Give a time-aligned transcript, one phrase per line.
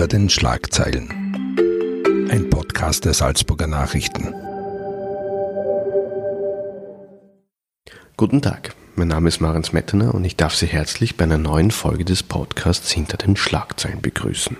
[0.00, 1.10] Hinter den Schlagzeilen.
[2.30, 4.32] Ein Podcast der Salzburger Nachrichten.
[8.16, 11.70] Guten Tag, mein Name ist Marens Mettener und ich darf Sie herzlich bei einer neuen
[11.70, 14.56] Folge des Podcasts Hinter den Schlagzeilen begrüßen.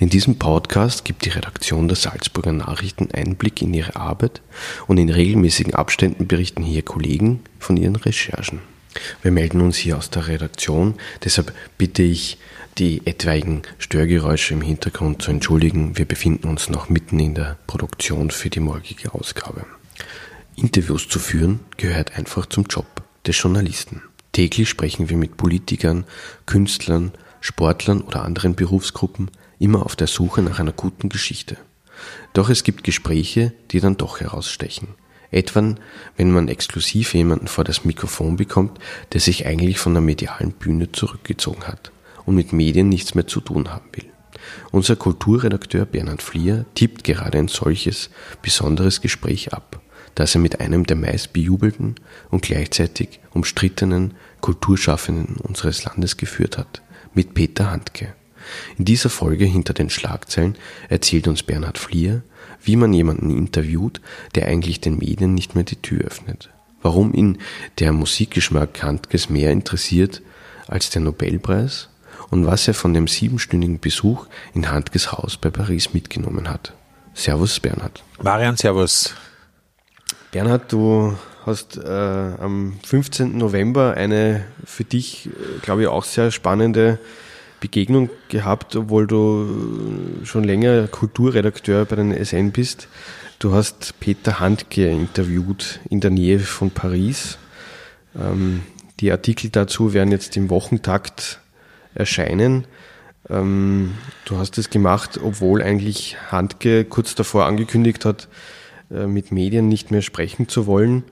[0.00, 4.42] In diesem Podcast gibt die Redaktion der Salzburger Nachrichten Einblick in ihre Arbeit
[4.88, 8.58] und in regelmäßigen Abständen berichten hier Kollegen von ihren Recherchen.
[9.22, 12.38] Wir melden uns hier aus der Redaktion, deshalb bitte ich,
[12.78, 15.96] die etwaigen Störgeräusche im Hintergrund zu entschuldigen.
[15.96, 19.64] Wir befinden uns noch mitten in der Produktion für die morgige Ausgabe.
[20.56, 22.86] Interviews zu führen gehört einfach zum Job
[23.26, 24.02] des Journalisten.
[24.32, 26.04] Täglich sprechen wir mit Politikern,
[26.44, 31.56] Künstlern, Sportlern oder anderen Berufsgruppen, immer auf der Suche nach einer guten Geschichte.
[32.34, 34.88] Doch es gibt Gespräche, die dann doch herausstechen.
[35.30, 35.74] Etwa,
[36.18, 38.78] wenn man exklusiv jemanden vor das Mikrofon bekommt,
[39.14, 41.90] der sich eigentlich von der medialen Bühne zurückgezogen hat
[42.26, 44.04] und mit Medien nichts mehr zu tun haben will.
[44.70, 48.10] Unser Kulturredakteur Bernhard Flier tippt gerade ein solches
[48.42, 49.80] besonderes Gespräch ab,
[50.14, 51.94] das er mit einem der meist bejubelten
[52.30, 56.82] und gleichzeitig umstrittenen Kulturschaffenden unseres Landes geführt hat,
[57.14, 58.14] mit Peter Handke.
[58.78, 60.56] In dieser Folge hinter den Schlagzeilen
[60.88, 62.22] erzählt uns Bernhard Flier,
[62.62, 64.00] wie man jemanden interviewt,
[64.34, 66.50] der eigentlich den Medien nicht mehr die Tür öffnet.
[66.82, 67.38] Warum ihn
[67.78, 70.22] der Musikgeschmack Handkes mehr interessiert
[70.68, 71.88] als der Nobelpreis
[72.30, 76.72] und was er von dem siebenstündigen Besuch in Handkes Haus bei Paris mitgenommen hat.
[77.14, 78.02] Servus Bernhard.
[78.22, 79.14] Marian, servus.
[80.32, 83.38] Bernhard, du hast äh, am 15.
[83.38, 85.30] November eine für dich, äh,
[85.62, 86.98] glaube ich, auch sehr spannende
[87.60, 92.88] Begegnung gehabt, obwohl du schon länger Kulturredakteur bei den SN bist.
[93.38, 97.38] Du hast Peter Handke interviewt in der Nähe von Paris.
[98.14, 98.62] Ähm,
[99.00, 101.40] die Artikel dazu werden jetzt im Wochentakt
[101.96, 102.66] erscheinen.
[103.28, 103.94] Ähm,
[104.24, 108.28] du hast es gemacht, obwohl eigentlich Handke kurz davor angekündigt hat,
[108.90, 111.04] äh, mit Medien nicht mehr sprechen zu wollen.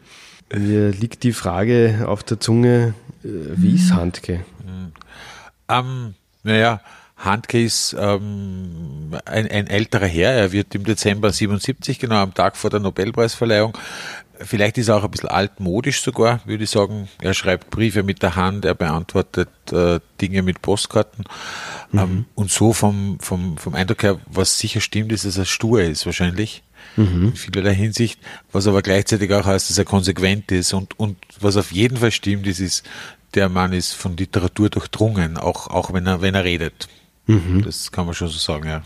[0.54, 4.44] Mir liegt die Frage auf der Zunge, äh, wie ist Handke?
[5.68, 6.80] Ähm, naja,
[7.16, 10.32] Handke ist ähm, ein, ein älterer Herr.
[10.32, 13.76] Er wird im Dezember 77, genau am Tag vor der Nobelpreisverleihung,
[14.40, 17.08] Vielleicht ist er auch ein bisschen altmodisch sogar, würde ich sagen.
[17.20, 21.24] Er schreibt Briefe mit der Hand, er beantwortet äh, Dinge mit Postkarten.
[21.92, 21.98] Mhm.
[21.98, 25.82] Ähm, und so vom, vom, vom Eindruck her, was sicher stimmt, ist, dass er stur
[25.82, 26.62] ist wahrscheinlich.
[26.96, 27.28] Mhm.
[27.28, 28.20] In vielerlei Hinsicht.
[28.52, 30.72] Was aber gleichzeitig auch heißt, dass er konsequent ist.
[30.72, 32.84] Und, und was auf jeden Fall stimmt, ist, ist,
[33.34, 36.88] der Mann ist von Literatur durchdrungen, auch, auch wenn er, wenn er redet.
[37.26, 37.62] Mhm.
[37.62, 38.82] Das kann man schon so sagen, ja.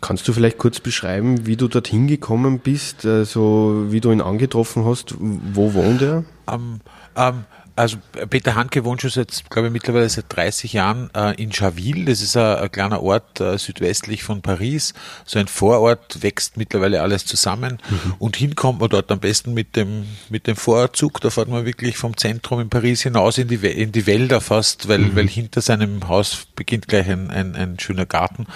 [0.00, 4.84] Kannst du vielleicht kurz beschreiben, wie du dorthin gekommen bist, also wie du ihn angetroffen
[4.84, 5.14] hast?
[5.18, 6.24] Wo wohnt er?
[6.46, 6.80] Um,
[7.14, 7.44] um,
[7.80, 7.96] also
[8.28, 12.04] Peter Handke wohnt schon seit, glaube ich, mittlerweile seit 30 Jahren äh, in Chaville.
[12.04, 14.92] Das ist ein, ein kleiner Ort äh, südwestlich von Paris.
[15.24, 17.78] So ein Vorort wächst mittlerweile alles zusammen.
[17.88, 18.14] Mhm.
[18.18, 21.22] Und hinkommt man dort am besten mit dem, mit dem Vorortzug.
[21.22, 24.88] Da fährt man wirklich vom Zentrum in Paris hinaus in die, in die Wälder fast,
[24.88, 25.16] weil, mhm.
[25.16, 28.46] weil hinter seinem Haus beginnt gleich ein, ein, ein schöner Garten.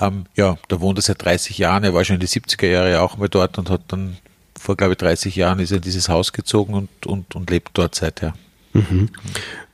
[0.00, 1.84] Ähm, ja, da wohnt er seit 30 Jahren.
[1.84, 4.16] Er war schon in die 70er Jahre auch mal dort und hat dann
[4.58, 7.72] vor, glaube ich, 30 Jahren ist er in dieses Haus gezogen und, und, und lebt
[7.74, 8.32] dort seither.
[8.74, 9.08] Mhm.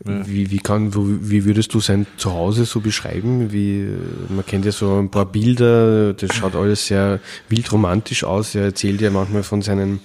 [0.04, 3.50] Wie, wie, kann, wie würdest du sein Zuhause so beschreiben?
[3.52, 3.86] Wie,
[4.28, 8.54] man kennt ja so ein paar Bilder, das schaut alles sehr wildromantisch aus.
[8.54, 10.00] Er erzählt ja manchmal von seinen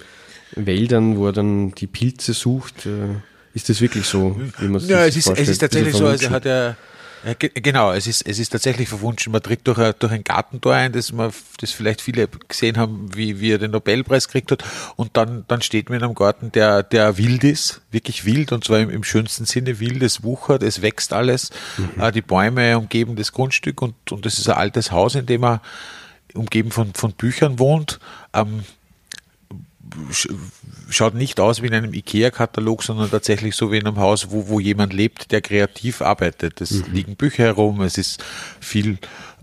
[0.54, 2.86] Wäldern, wo er dann die Pilze sucht.
[2.86, 3.16] Äh,
[3.54, 5.48] ist das wirklich so, wie man ja, es ist, vorstellt?
[5.48, 6.76] Es ist tatsächlich so, also hat er ja,
[7.38, 9.32] genau, es ist, es ist tatsächlich verwunschen.
[9.32, 13.14] Man tritt durch ein, durch ein Gartentor ein, das, man, das vielleicht viele gesehen haben,
[13.14, 14.64] wie, wie er den Nobelpreis gekriegt hat.
[14.96, 18.64] Und dann, dann steht man in einem Garten, der, der wild ist, wirklich wild, und
[18.64, 20.02] zwar im, im schönsten Sinne wild.
[20.02, 21.50] Es wuchert, es wächst alles.
[21.76, 22.00] Mhm.
[22.00, 25.44] Äh, die Bäume umgeben das Grundstück und, und das ist ein altes Haus, in dem
[25.44, 25.62] er
[26.34, 27.98] umgeben von, von Büchern wohnt.
[28.34, 28.64] Ähm,
[30.88, 34.48] schaut nicht aus wie in einem IKEA-Katalog, sondern tatsächlich so wie in einem Haus, wo,
[34.48, 36.60] wo jemand lebt, der kreativ arbeitet.
[36.60, 36.92] Es mhm.
[36.92, 38.22] liegen Bücher herum, es ist
[38.60, 38.98] viel,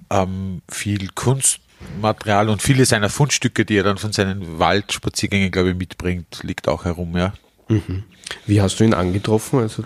[0.09, 5.75] ähm, viel Kunstmaterial und viele seiner Fundstücke, die er dann von seinen Waldspaziergängen, glaube ich,
[5.75, 7.33] mitbringt, liegt auch herum, ja.
[7.73, 8.03] Mhm.
[8.45, 9.59] Wie hast du ihn angetroffen?
[9.59, 9.83] Also,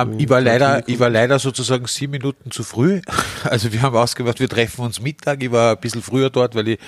[0.00, 3.00] um, ich, war leider, ich war leider sozusagen sieben Minuten zu früh.
[3.42, 5.42] Also wir haben ausgemacht, wir treffen uns Mittag.
[5.42, 6.78] Ich war ein bisschen früher dort, weil ich,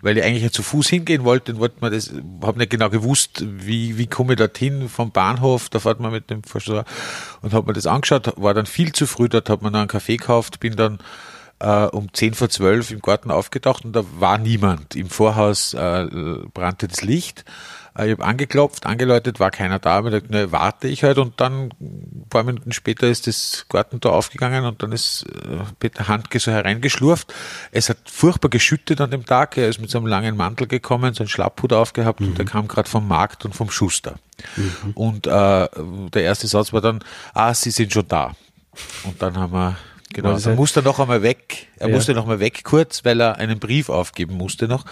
[0.00, 1.52] weil ich eigentlich zu Fuß hingehen wollte.
[1.52, 2.10] Dann wollte man das,
[2.42, 5.68] habe nicht genau gewusst, wie, wie komme ich dorthin vom Bahnhof.
[5.68, 6.86] Da fährt man mit dem Vorsteher
[7.42, 8.32] und habe mir das angeschaut.
[8.36, 10.98] War dann viel zu früh dort, habe mir dann einen Kaffee gekauft, bin dann
[11.60, 14.96] äh, um zehn vor zwölf im Garten aufgetaucht und da war niemand.
[14.96, 16.06] Im Vorhaus äh,
[16.54, 19.98] brannte das Licht Äh, ich habe angeklopft, angeläutet, war keiner da.
[19.98, 24.12] Ich gedacht, ne, warte ich halt und dann ein paar Minuten später ist das Gartentor
[24.12, 27.32] aufgegangen und dann ist äh, Peter Handke so hereingeschlurft.
[27.72, 29.56] Es hat furchtbar geschüttet an dem Tag.
[29.56, 32.28] Er ist mit so einem langen Mantel gekommen, so einen Schlapphut aufgehabt mhm.
[32.28, 34.16] und der kam gerade vom Markt und vom Schuster.
[34.56, 34.92] Mhm.
[34.94, 37.00] Und äh, der erste Satz war dann,
[37.34, 38.34] ah, Sie sind schon da.
[39.04, 39.76] Und dann haben wir
[40.10, 41.68] Genau, dann musste er noch einmal weg.
[41.76, 41.94] Er ja.
[41.94, 44.86] musste noch mal weg kurz, weil er einen Brief aufgeben musste noch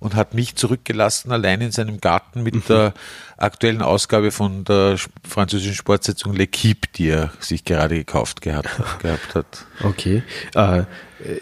[0.00, 2.62] und hat mich zurückgelassen, allein in seinem Garten mit mhm.
[2.68, 2.94] der
[3.36, 4.96] aktuellen Ausgabe von der
[5.26, 8.70] französischen Sportsitzung L'Equipe, die er sich gerade gekauft gehabt,
[9.02, 9.66] gehabt hat.
[9.82, 10.22] Okay.
[10.54, 10.84] Äh,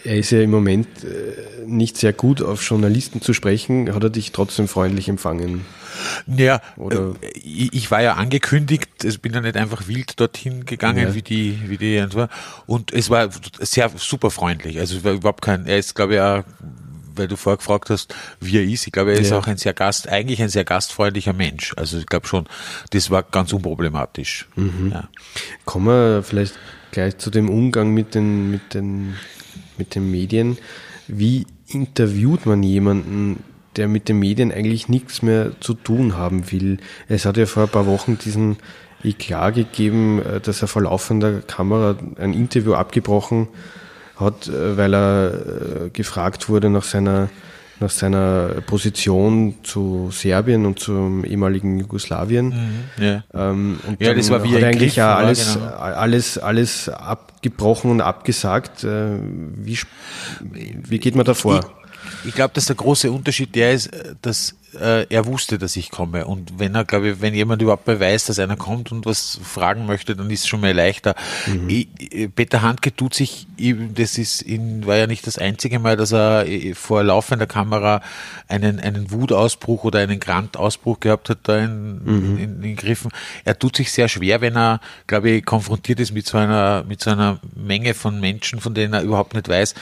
[0.05, 3.93] er ist ja im Moment äh, nicht sehr gut auf Journalisten zu sprechen.
[3.95, 5.65] Hat er dich trotzdem freundlich empfangen?
[6.27, 7.15] Ja, Oder?
[7.21, 11.15] Äh, ich war ja angekündigt, ich bin ja nicht einfach wild dorthin gegangen, ja.
[11.15, 12.05] wie die, wie die,
[12.67, 13.29] und es war
[13.61, 14.79] sehr super freundlich.
[14.79, 16.43] Also es war überhaupt kein, er ist glaube ich auch
[17.17, 18.87] weil du vorgefragt hast, wie er ist.
[18.87, 19.39] Ich glaube, er ist ja.
[19.39, 21.73] auch ein sehr gast, eigentlich ein sehr gastfreundlicher Mensch.
[21.77, 22.47] Also ich glaube schon,
[22.91, 24.49] das war ganz unproblematisch.
[24.57, 24.91] Mhm.
[24.93, 25.09] Ja.
[25.65, 26.55] Kommen wir vielleicht
[26.91, 29.15] gleich zu dem Umgang mit den, mit den,
[29.79, 30.59] mit den Medien.
[31.09, 33.43] Wie interviewt man jemanden,
[33.77, 36.79] der mit den Medien eigentlich nichts mehr zu tun haben will?
[37.09, 38.57] Es hat ja vor ein paar Wochen diesen
[39.03, 43.84] Eklat gegeben, äh, dass er vor laufender Kamera ein Interview abgebrochen hat
[44.17, 45.33] hat, äh, weil er
[45.87, 47.29] äh, gefragt wurde nach seiner,
[47.81, 52.49] nach seiner Position zu Serbien und zum ehemaligen Jugoslawien.
[52.99, 53.25] Mhm, ja.
[53.35, 55.67] Ähm, und ja, das war wie hat er eigentlich ja alles, genau.
[55.67, 58.85] alles, alles abgebrochen und abgesagt.
[58.85, 59.19] Äh,
[59.57, 59.79] wie,
[60.41, 61.61] wie geht man da vor?
[62.25, 63.91] Ich, glaube, dass der große Unterschied der ist,
[64.23, 66.27] dass äh, er wusste, dass ich komme.
[66.27, 69.87] Und wenn er, glaube ich, wenn jemand überhaupt beweist, dass einer kommt und was fragen
[69.87, 71.15] möchte, dann ist es schon mal leichter.
[71.47, 71.69] Mhm.
[71.69, 73.47] Ich, Peter Handke tut sich,
[73.95, 78.03] das ist in, war ja nicht das einzige Mal, dass er äh, vor laufender Kamera
[78.49, 82.39] einen, einen Wutausbruch oder einen Grantausbruch gehabt hat da in, mhm.
[82.39, 83.11] in, in Griffen.
[83.45, 87.03] Er tut sich sehr schwer, wenn er, glaube ich, konfrontiert ist mit so einer, mit
[87.03, 89.75] so einer Menge von Menschen, von denen er überhaupt nicht weiß,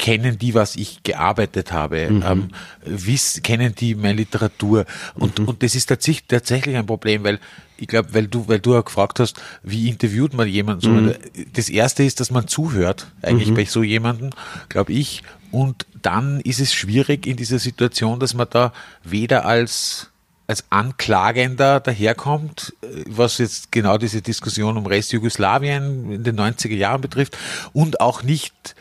[0.00, 2.24] kennen die, was ich gearbeitet habe, mhm.
[2.26, 2.48] ähm,
[2.86, 4.86] wiss, kennen die meine Literatur.
[5.14, 5.48] Und, mhm.
[5.48, 7.38] und das ist tatsächlich, tatsächlich ein Problem, weil
[7.76, 11.06] ich glaube, weil du, weil du ja gefragt hast, wie interviewt man jemanden?
[11.06, 11.14] Mhm.
[11.52, 13.56] Das erste ist, dass man zuhört, eigentlich mhm.
[13.56, 14.30] bei so jemanden,
[14.70, 15.22] glaube ich.
[15.50, 18.72] Und dann ist es schwierig in dieser Situation, dass man da
[19.04, 20.06] weder als
[20.46, 22.74] als Anklagender daherkommt,
[23.06, 27.38] was jetzt genau diese Diskussion um Restjugoslawien in den 90er Jahren betrifft
[27.72, 28.74] und auch nicht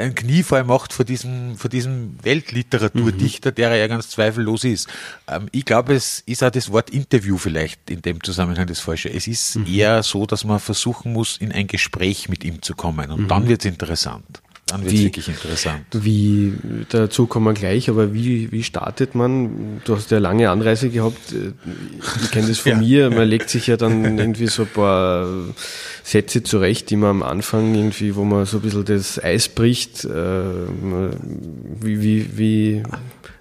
[0.00, 3.54] ein Kniefall macht vor diesem, vor diesem Weltliteraturdichter, mhm.
[3.54, 4.88] der er ja ganz zweifellos ist.
[5.28, 9.12] Ähm, ich glaube, es ist auch das Wort Interview vielleicht in dem Zusammenhang das Falsche.
[9.12, 9.66] Es ist mhm.
[9.66, 13.28] eher so, dass man versuchen muss, in ein Gespräch mit ihm zu kommen und mhm.
[13.28, 14.42] dann wird es interessant.
[14.70, 15.84] Dann wird wirklich interessant.
[15.92, 16.54] Wie,
[16.90, 19.80] dazu kommen wir gleich, aber wie, wie startet man?
[19.84, 21.34] Du hast ja lange Anreise gehabt.
[22.22, 23.10] Ich kenne das von ja, mir.
[23.10, 25.26] Man legt sich ja dann irgendwie so ein paar
[26.04, 30.04] Sätze zurecht, die man am Anfang irgendwie, wo man so ein bisschen das Eis bricht.
[30.04, 30.08] Äh,
[31.80, 32.82] wie, wie, wie,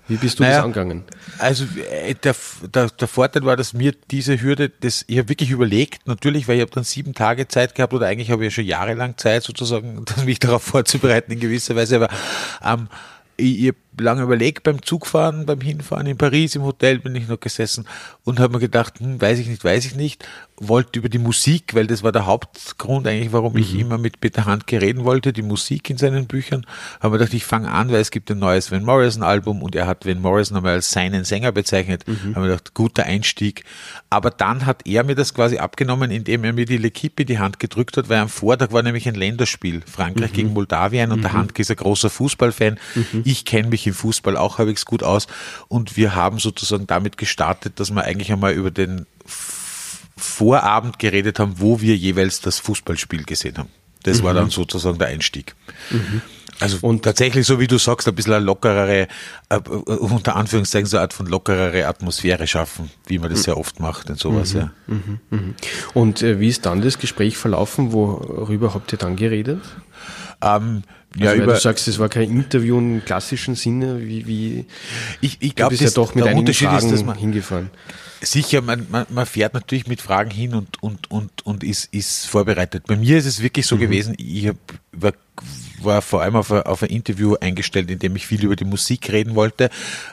[0.09, 1.03] wie bist du naja, das angegangen?
[1.37, 2.35] Also äh, der,
[2.73, 6.57] der, der Vorteil war, dass mir diese Hürde, das, ich habe wirklich überlegt, natürlich, weil
[6.57, 9.43] ich habe dann sieben Tage Zeit gehabt oder eigentlich habe ich ja schon jahrelang Zeit
[9.43, 12.09] sozusagen, mich darauf vorzubereiten in gewisser Weise, aber
[12.63, 12.89] ähm,
[13.37, 17.39] ich, ich lange überlegt beim Zugfahren, beim Hinfahren in Paris im Hotel bin ich noch
[17.39, 17.85] gesessen
[18.23, 20.25] und habe mir gedacht, hm, weiß ich nicht, weiß ich nicht
[20.59, 23.59] wollte über die Musik, weil das war der Hauptgrund eigentlich, warum mhm.
[23.59, 26.65] ich immer mit Peter Handke reden wollte, die Musik in seinen Büchern.
[26.99, 29.75] Habe mir gedacht, ich fange an, weil es gibt ein neues Van Morrison Album und
[29.75, 32.07] er hat Van Morrison einmal als seinen Sänger bezeichnet.
[32.07, 32.35] Mhm.
[32.35, 33.63] Habe mir gedacht, guter Einstieg.
[34.09, 37.39] Aber dann hat er mir das quasi abgenommen, indem er mir die L'Equipe in die
[37.39, 40.35] Hand gedrückt hat, weil am Vortag war nämlich ein Länderspiel, Frankreich mhm.
[40.35, 41.37] gegen Moldawien und der mhm.
[41.37, 42.79] Handke ist ein großer Fußballfan.
[42.95, 43.21] Mhm.
[43.23, 45.27] Ich kenne mich im Fußball auch halbwegs gut aus
[45.67, 49.05] und wir haben sozusagen damit gestartet, dass wir eigentlich einmal über den
[50.17, 53.69] Vorabend geredet haben, wo wir jeweils das Fußballspiel gesehen haben.
[54.03, 54.23] Das mhm.
[54.23, 55.55] war dann sozusagen der Einstieg.
[55.89, 56.21] Mhm.
[56.59, 59.07] Also und tatsächlich, so wie du sagst, ein bisschen eine lockerere,
[59.49, 63.43] äh, unter Anführungszeichen so eine Art von lockerere Atmosphäre schaffen, wie man das mhm.
[63.43, 64.59] sehr oft macht und sowas, mhm.
[64.59, 64.71] ja.
[64.87, 65.19] Mhm.
[65.29, 65.55] mhm.
[65.93, 67.93] Und äh, wie ist dann das Gespräch verlaufen?
[67.93, 69.61] Worüber habt ihr dann geredet?
[70.41, 70.83] Ähm,
[71.17, 74.65] ja, also, über, du sagst, es war kein Interview im klassischen Sinne, wie, wie
[75.21, 77.71] ich, ich glaube, ja doch mit der Unterschied Fragen ist, dass man hingefahren.
[78.21, 82.25] Sicher, man, man, man fährt natürlich mit Fragen hin und, und, und, und ist, ist
[82.25, 82.83] vorbereitet.
[82.85, 83.79] Bei mir ist es wirklich so mhm.
[83.79, 84.57] gewesen, ich hab,
[84.91, 85.13] war,
[85.81, 88.65] war vor allem auf ein, auf ein Interview eingestellt, in dem ich viel über die
[88.65, 89.69] Musik reden wollte.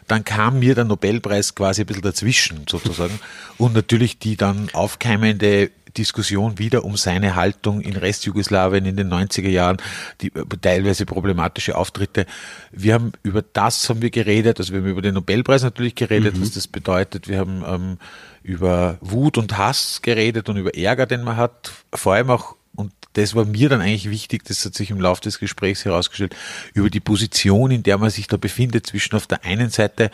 [0.07, 3.19] Dann kam mir der Nobelpreis quasi ein bisschen dazwischen sozusagen.
[3.59, 9.49] und natürlich die dann aufkeimende Diskussion wieder um seine Haltung in Restjugoslawien in den 90er
[9.49, 9.79] Jahren,
[10.21, 12.27] die äh, teilweise problematische Auftritte.
[12.71, 16.37] Wir haben über das haben wir geredet, also wir haben über den Nobelpreis natürlich geredet,
[16.37, 16.43] mhm.
[16.43, 17.29] was das bedeutet.
[17.29, 17.99] Wir haben ähm,
[18.43, 21.73] über Wut und Hass geredet und über Ärger, den man hat.
[21.93, 25.23] Vor allem auch und das war mir dann eigentlich wichtig, das hat sich im Laufe
[25.23, 26.37] des Gesprächs herausgestellt,
[26.75, 30.11] über die Position, in der man sich da befindet, zwischen auf der einen Seite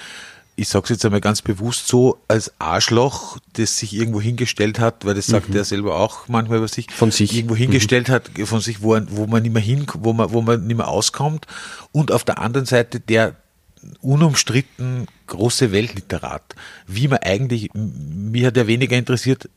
[0.55, 5.05] ich sage es jetzt einmal ganz bewusst so, als Arschloch, das sich irgendwo hingestellt hat,
[5.05, 5.57] weil das sagt mhm.
[5.57, 8.13] er selber auch manchmal über sich, von sich irgendwo hingestellt mhm.
[8.13, 10.89] hat, von sich, wo, wo man nicht mehr hin, wo man, wo man nicht mehr
[10.89, 11.47] auskommt,
[11.91, 13.37] und auf der anderen Seite der
[14.01, 16.55] unumstritten große Weltliterat.
[16.87, 19.49] Wie man eigentlich, mich hat ja weniger interessiert,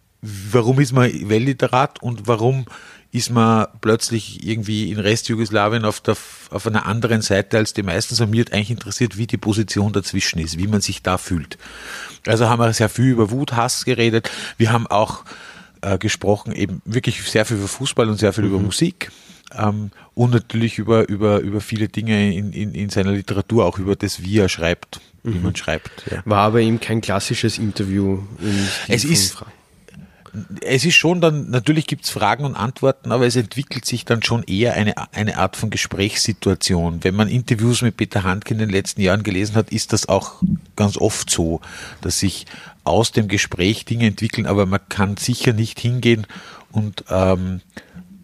[0.52, 2.66] warum ist man Weltliterat und warum
[3.16, 6.18] ist man plötzlich irgendwie in Restjugoslawien auf, der,
[6.50, 8.14] auf einer anderen Seite als die meisten.
[8.14, 11.58] So mir hat eigentlich interessiert, wie die Position dazwischen ist, wie man sich da fühlt.
[12.28, 14.30] Also haben wir sehr viel über Wut, Hass geredet.
[14.58, 15.24] Wir haben auch
[15.80, 18.50] äh, gesprochen, eben wirklich sehr viel über Fußball und sehr viel mhm.
[18.50, 19.12] über Musik.
[19.54, 23.96] Ähm, und natürlich über, über, über viele Dinge in, in, in seiner Literatur, auch über
[23.96, 25.44] das, wie er schreibt, wie mhm.
[25.44, 26.04] man schreibt.
[26.12, 26.22] Ja.
[26.26, 28.24] War aber eben kein klassisches Interview.
[28.90, 29.52] es ist, Fragen
[30.62, 34.24] es ist schon dann, natürlich gibt es Fragen und Antworten, aber es entwickelt sich dann
[34.24, 37.04] schon eher eine, eine Art von Gesprächssituation.
[37.04, 40.42] Wenn man Interviews mit Peter Handke in den letzten Jahren gelesen hat, ist das auch
[40.76, 41.62] ganz oft so,
[42.02, 42.46] dass sich
[42.84, 46.28] aus dem Gespräch Dinge entwickeln, aber man kann sicher nicht hingehen
[46.72, 47.62] und ähm,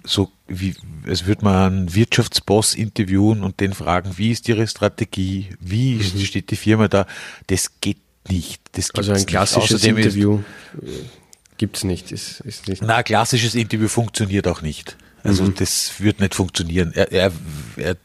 [0.03, 0.75] so wie
[1.07, 6.19] als würde man einen Wirtschaftsboss interviewen und den fragen, wie ist ihre Strategie, wie mhm.
[6.19, 7.07] steht die Firma da,
[7.47, 7.97] das geht
[8.29, 8.61] nicht.
[8.73, 10.41] Das also ein klassisches Interview
[10.73, 11.20] Gibt
[11.61, 12.81] es nicht, ist, ist nicht.
[12.81, 14.97] Na, klassisches Interview funktioniert auch nicht.
[15.23, 15.55] Also mhm.
[15.55, 16.93] das wird nicht funktionieren.
[16.93, 17.31] Er, er,
[17.77, 17.95] er,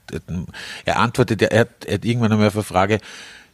[0.84, 3.00] er antwortet, er hat, er hat irgendwann einmal auf eine Frage,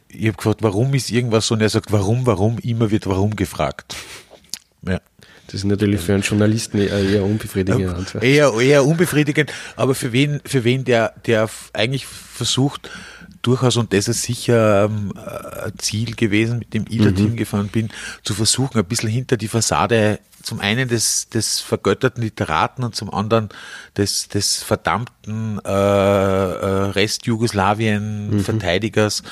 [0.09, 1.55] ich habe gefragt, warum ist irgendwas so?
[1.55, 3.97] Und er sagt, warum, warum, immer wird warum gefragt.
[4.87, 5.01] Ja.
[5.47, 7.89] Das ist natürlich für einen Journalisten eher unbefriedigend.
[7.89, 8.25] Antwort.
[8.25, 12.91] Eher, eher unbefriedigend, aber für wen, für wen der, der eigentlich versucht,
[13.43, 17.37] durchaus, und das ist sicher ähm, ein Ziel gewesen, mit dem ich mhm.
[17.37, 17.91] gefahren bin,
[18.23, 23.15] zu versuchen, ein bisschen hinter die Fassade zum einen des, des vergötterten Literaten und zum
[23.15, 23.51] anderen
[23.97, 29.29] des, des verdammten äh, äh, Rest-Jugoslawien-Verteidigers mhm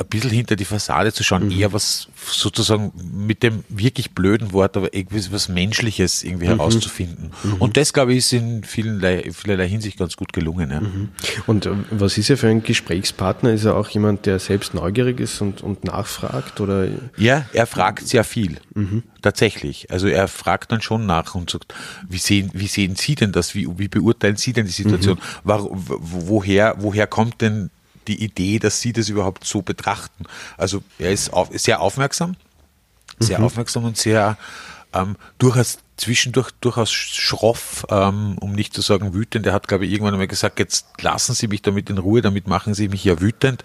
[0.00, 1.52] ein bisschen hinter die Fassade zu schauen, mhm.
[1.52, 6.56] eher was sozusagen mit dem wirklich blöden Wort, aber irgendwie was Menschliches irgendwie mhm.
[6.56, 7.32] herauszufinden.
[7.42, 7.54] Mhm.
[7.54, 10.70] Und das, glaube ich, ist in vielerlei, vielerlei Hinsicht ganz gut gelungen.
[10.70, 10.80] Ja.
[10.80, 11.08] Mhm.
[11.46, 13.49] Und äh, was ist er für ein Gesprächspartner?
[13.54, 16.60] Ist er auch jemand, der selbst neugierig ist und, und nachfragt?
[16.60, 16.88] Oder?
[17.16, 18.58] Ja, er fragt sehr viel.
[18.74, 19.02] Mhm.
[19.22, 19.90] Tatsächlich.
[19.90, 21.74] Also er fragt dann schon nach und sagt,
[22.08, 23.54] wie sehen, wie sehen Sie denn das?
[23.54, 25.16] Wie, wie beurteilen Sie denn die Situation?
[25.16, 25.48] Mhm.
[25.48, 27.70] War, woher, woher kommt denn
[28.08, 30.24] die Idee, dass sie das überhaupt so betrachten.
[30.56, 32.36] Also er ist auf, sehr aufmerksam,
[33.18, 33.44] sehr mhm.
[33.44, 34.36] aufmerksam und sehr
[34.92, 39.46] ähm, durchaus zwischendurch durchaus schroff, ähm, um nicht zu sagen wütend.
[39.46, 42.46] Er hat, glaube ich, irgendwann einmal gesagt, jetzt lassen Sie mich damit in Ruhe, damit
[42.46, 43.62] machen Sie mich ja wütend.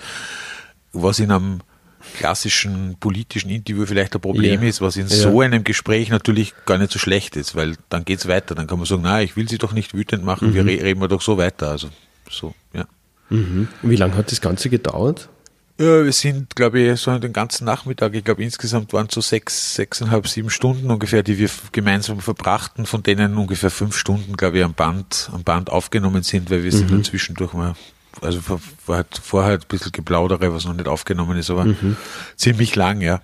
[0.91, 1.62] Was in einem
[2.17, 4.70] klassischen politischen Interview vielleicht ein Problem ja.
[4.70, 5.15] ist, was in ja.
[5.15, 8.55] so einem Gespräch natürlich gar nicht so schlecht ist, weil dann geht es weiter.
[8.55, 10.53] Dann kann man sagen, na, ich will Sie doch nicht wütend machen, mhm.
[10.53, 11.70] wir reden wir doch so weiter.
[11.70, 11.89] Also
[12.29, 12.86] so, ja.
[13.29, 13.67] Mhm.
[13.82, 15.29] Wie lange hat das Ganze gedauert?
[15.77, 19.20] Ja, wir sind, glaube ich, so den ganzen Nachmittag, ich glaube insgesamt waren es so
[19.20, 24.60] sechs, sechseinhalb, sieben Stunden ungefähr, die wir gemeinsam verbrachten, von denen ungefähr fünf Stunden, glaube
[24.60, 26.77] ich, am Band, am Band aufgenommen sind, weil wir mhm.
[26.77, 27.75] sind dann zwischendurch mal,
[28.22, 28.39] also
[28.86, 31.98] war halt vorher ein bisschen geplaudere, was noch nicht aufgenommen ist, aber mhm.
[32.38, 33.22] ziemlich lang, ja.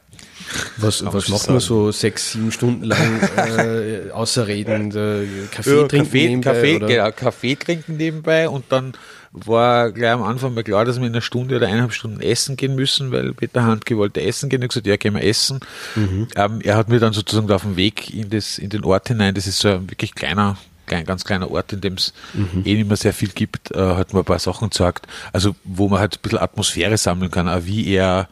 [0.75, 4.91] Was, was macht man so sechs, sieben Stunden lang äh, außer reden?
[4.91, 6.51] Äh, Kaffee ja, trinken Kaffee, nebenbei?
[6.51, 6.87] Kaffee, oder?
[6.87, 8.93] Genau, Kaffee trinken nebenbei und dann
[9.33, 12.57] war gleich am Anfang mal klar, dass wir in einer Stunde oder eineinhalb Stunden essen
[12.57, 14.61] gehen müssen, weil Peter Handke wollte essen gehen.
[14.61, 15.61] Ich habe gesagt, ja, gehen wir essen.
[15.95, 16.27] Mhm.
[16.35, 19.33] Ähm, er hat mir dann sozusagen auf dem Weg in, das, in den Ort hinein,
[19.33, 22.63] das ist so ein wirklich kleiner, klein, ganz kleiner Ort, in dem es mhm.
[22.65, 25.07] eh nicht mehr sehr viel gibt, äh, hat mir ein paar Sachen gesagt.
[25.31, 28.27] Also, wo man halt ein bisschen Atmosphäre sammeln kann, auch wie er,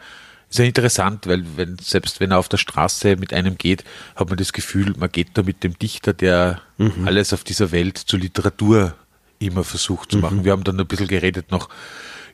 [0.50, 4.27] ist ja interessant, weil wenn, selbst wenn er auf der Straße mit einem geht, hat
[4.27, 7.08] man das Gefühl, man geht da mit dem Dichter, der mhm.
[7.08, 8.96] alles auf dieser Welt zur Literatur
[9.39, 10.22] immer versucht zu mhm.
[10.22, 10.46] machen.
[10.46, 11.69] Wir haben dann ein bisschen geredet noch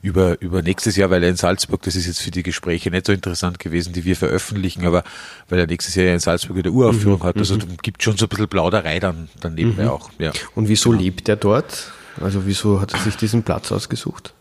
[0.02, 3.06] über, über nächstes Jahr, weil er in Salzburg, das ist jetzt für die Gespräche nicht
[3.06, 5.04] so interessant gewesen, die wir veröffentlichen, aber
[5.48, 7.24] weil er nächstes Jahr in Salzburg eine Uraufführung mhm.
[7.24, 7.78] hat, also mhm.
[7.82, 9.90] gibt schon so ein bisschen Plauderei dann, dann nebenbei mhm.
[9.90, 10.10] auch.
[10.18, 10.32] Ja.
[10.54, 11.02] Und wieso genau.
[11.02, 11.92] lebt er dort?
[12.20, 14.32] Also wieso hat er sich diesen Platz ausgesucht?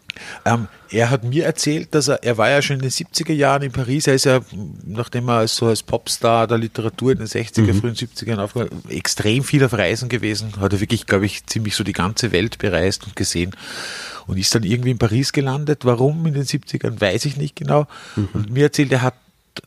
[0.45, 3.63] Ähm, er hat mir erzählt, dass er, er war ja schon in den 70er Jahren
[3.63, 4.39] in Paris, er ist ja,
[4.85, 7.81] nachdem er so als Popstar der Literatur in den 60er, mhm.
[7.81, 11.83] frühen 70er Jahren extrem viel auf Reisen gewesen, hat er wirklich, glaube ich, ziemlich so
[11.83, 13.51] die ganze Welt bereist und gesehen
[14.27, 15.85] und ist dann irgendwie in Paris gelandet.
[15.85, 17.87] Warum in den 70ern, weiß ich nicht genau.
[18.15, 18.29] Mhm.
[18.33, 19.15] Und mir erzählt, er hat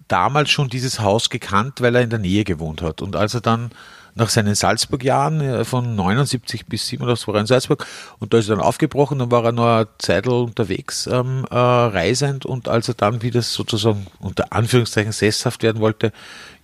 [0.08, 3.02] damals schon dieses Haus gekannt, weil er in der Nähe gewohnt hat.
[3.02, 3.70] Und als er dann
[4.18, 7.87] nach seinen Salzburg-Jahren äh, von 79 bis 87 war er in Salzburg
[8.18, 11.54] und da ist er dann aufgebrochen, dann war er noch eine Zeit unterwegs, ähm, äh,
[11.56, 16.12] reisend und als er dann wieder sozusagen unter Anführungszeichen sesshaft werden wollte,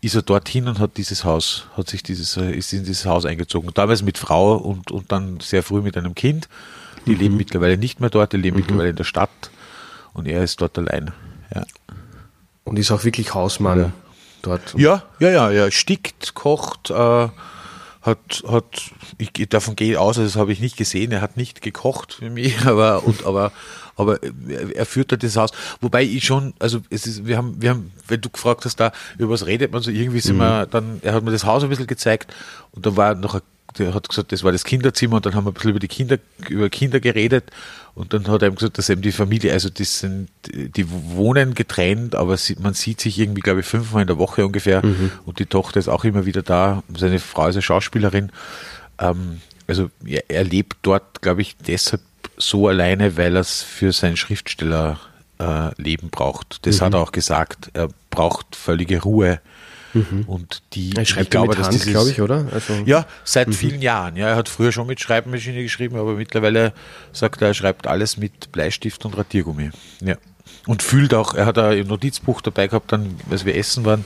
[0.01, 3.25] ist er dorthin und hat dieses Haus, hat sich dieses, äh, ist in dieses Haus
[3.25, 3.71] eingezogen.
[3.73, 6.49] Damals mit Frau und, und dann sehr früh mit einem Kind.
[7.07, 7.19] Die mhm.
[7.19, 8.63] leben mittlerweile nicht mehr dort, die leben mhm.
[8.63, 9.31] mittlerweile in der Stadt
[10.13, 11.13] und er ist dort allein.
[11.55, 11.65] Ja.
[12.65, 13.93] Und ist auch wirklich Hausmann ja.
[14.47, 14.75] Dort.
[14.77, 15.71] Ja, ja, ja, ja.
[15.71, 17.29] Stickt, kocht, äh,
[18.05, 21.63] hat, hat, ich davon gehe aus, also das habe ich nicht gesehen, er hat nicht
[21.63, 23.51] gekocht für mich, aber, und, aber,
[23.97, 24.19] aber
[24.75, 25.51] er führt da das Haus.
[25.81, 28.93] Wobei ich schon, also es ist, wir haben, wir haben, wenn du gefragt hast, da,
[29.17, 30.41] über was redet man so, irgendwie sind mhm.
[30.41, 32.33] wir dann, er hat mir das Haus ein bisschen gezeigt
[32.73, 33.43] und da war noch ein
[33.79, 35.89] der hat gesagt, das war das Kinderzimmer und dann haben wir ein bisschen über die
[35.89, 37.51] Kinder, über Kinder geredet
[37.95, 41.55] und dann hat er ihm gesagt, dass eben die Familie, also das sind, die wohnen
[41.55, 45.13] getrennt, aber man sieht sich irgendwie, glaube ich, fünfmal in der Woche ungefähr mhm.
[45.27, 48.33] und die Tochter ist auch immer wieder da, seine Frau ist eine Schauspielerin.
[48.99, 52.03] Ähm, also er, er lebt dort, glaube ich, deshalb
[52.37, 56.67] so alleine, weil er es für sein Schriftstellerleben äh, braucht.
[56.67, 56.87] Das mhm.
[56.87, 57.71] hat er auch gesagt.
[57.75, 59.41] Er braucht völlige Ruhe
[59.95, 60.25] Mhm.
[60.27, 62.47] Und die, er schreibt ich glaube, mit Hand, glaube ich, oder?
[62.53, 63.53] Also, ja, seit mhm.
[63.53, 64.17] vielen Jahren.
[64.17, 66.73] Ja, er hat früher schon mit Schreibmaschine geschrieben, aber mittlerweile
[67.13, 69.71] sagt er, er schreibt alles mit Bleistift und Radiergummi.
[70.01, 70.17] Ja.
[70.67, 74.05] Und fühlt auch, er hat ein Notizbuch dabei gehabt, dann, als wir essen waren,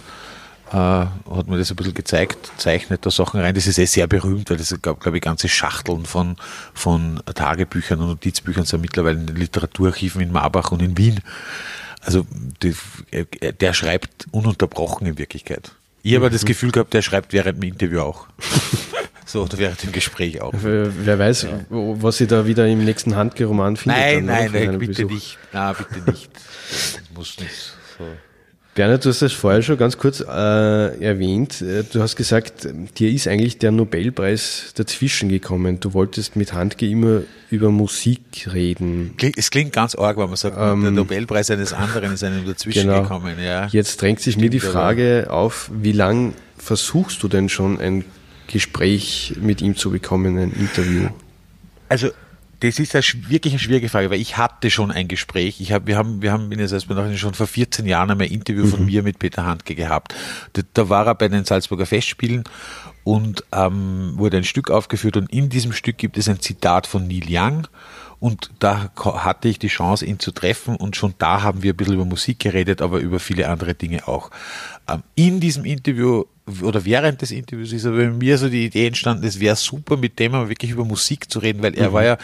[0.70, 3.54] äh, hat mir das ein bisschen gezeigt, zeichnet da Sachen rein.
[3.54, 6.36] Das ist eh sehr berühmt, weil das gab, glaube ich, ganze Schachteln von,
[6.74, 11.20] von Tagebüchern und Notizbüchern sind mittlerweile in den Literaturarchiven in Marbach und in Wien.
[12.00, 12.26] Also
[12.62, 12.74] die,
[13.60, 15.72] der schreibt ununterbrochen in Wirklichkeit.
[16.08, 16.32] Ich habe mhm.
[16.32, 18.28] das Gefühl gehabt, der schreibt während dem Interview auch.
[19.26, 20.54] so, oder während dem Gespräch auch.
[20.54, 21.60] Wer weiß, ja.
[21.68, 23.98] was ich da wieder im nächsten Handgeroman finde.
[23.98, 25.10] Nein, nein, nein, bitte Besuch.
[25.10, 25.38] nicht.
[25.52, 26.30] Nein, bitte nicht.
[26.34, 27.74] Das muss nicht.
[27.98, 28.06] So.
[28.78, 31.60] Bernhard, du hast das vorher schon ganz kurz äh, erwähnt.
[31.62, 35.80] Äh, du hast gesagt, dir ist eigentlich der Nobelpreis dazwischen gekommen.
[35.80, 39.16] Du wolltest mit Handke immer über Musik reden.
[39.36, 42.86] Es klingt ganz arg, wenn man sagt, ähm, der Nobelpreis eines anderen ist einem dazwischen
[42.86, 43.02] genau.
[43.02, 43.34] gekommen.
[43.42, 43.66] Ja.
[43.66, 45.36] Jetzt drängt sich Stimmt, mir die Frage aber.
[45.36, 48.04] auf, wie lang versuchst du denn schon ein
[48.46, 51.08] Gespräch mit ihm zu bekommen, ein Interview?
[51.88, 52.10] Also
[52.60, 55.60] das ist eine, wirklich eine schwierige Frage, weil ich hatte schon ein Gespräch.
[55.60, 58.32] Ich hab, wir haben, wir haben in der Salzburger schon vor 14 Jahren einmal ein
[58.32, 58.70] Interview mhm.
[58.70, 60.14] von mir mit Peter Handke gehabt.
[60.54, 62.44] Da, da, war er bei den Salzburger Festspielen
[63.04, 67.06] und ähm, wurde ein Stück aufgeführt und in diesem Stück gibt es ein Zitat von
[67.06, 67.68] Neil Young
[68.20, 71.76] und da hatte ich die Chance, ihn zu treffen und schon da haben wir ein
[71.76, 74.30] bisschen über Musik geredet, aber über viele andere Dinge auch.
[74.88, 76.24] Ähm, in diesem Interview
[76.62, 79.96] oder während des Interviews ist aber bei mir so die Idee entstanden, es wäre super,
[79.96, 81.92] mit dem mal wirklich über Musik zu reden, weil er mhm.
[81.92, 82.18] war ja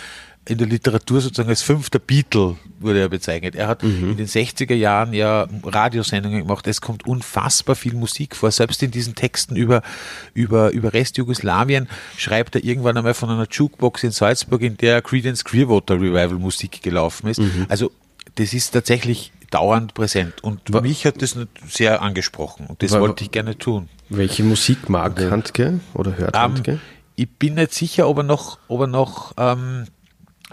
[0.46, 3.54] in der Literatur sozusagen als fünfter Beatle wurde er bezeichnet.
[3.54, 4.10] Er hat mhm.
[4.10, 6.66] in den 60er Jahren ja Radiosendungen gemacht.
[6.66, 8.50] Es kommt unfassbar viel Musik vor.
[8.50, 9.82] Selbst in diesen Texten über,
[10.34, 15.44] über, über Restjugoslawien schreibt er irgendwann einmal von einer Jukebox in Salzburg, in der Creedence
[15.44, 17.40] Clearwater Revival Musik gelaufen ist.
[17.40, 17.66] Mhm.
[17.68, 17.90] Also,
[18.34, 20.42] das ist tatsächlich dauernd präsent.
[20.42, 23.88] Und War, mich hat das sehr angesprochen und das War, wollte ich gerne tun.
[24.10, 26.80] Welche Musik mag Handke oder hört ähm, Handke?
[27.16, 29.84] ich bin nicht sicher, ob er noch, ob er noch ähm,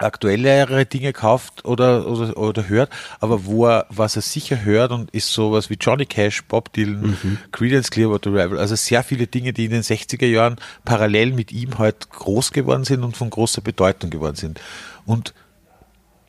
[0.03, 5.11] aktuellere Dinge kauft oder, oder, oder hört, aber wo er, was er sicher hört und
[5.11, 7.37] ist sowas wie Johnny Cash, Bob Dylan, mhm.
[7.51, 11.77] Creedence Clearwater Revival, also sehr viele Dinge, die in den 60er Jahren parallel mit ihm
[11.77, 14.59] halt groß geworden sind und von großer Bedeutung geworden sind.
[15.05, 15.33] Und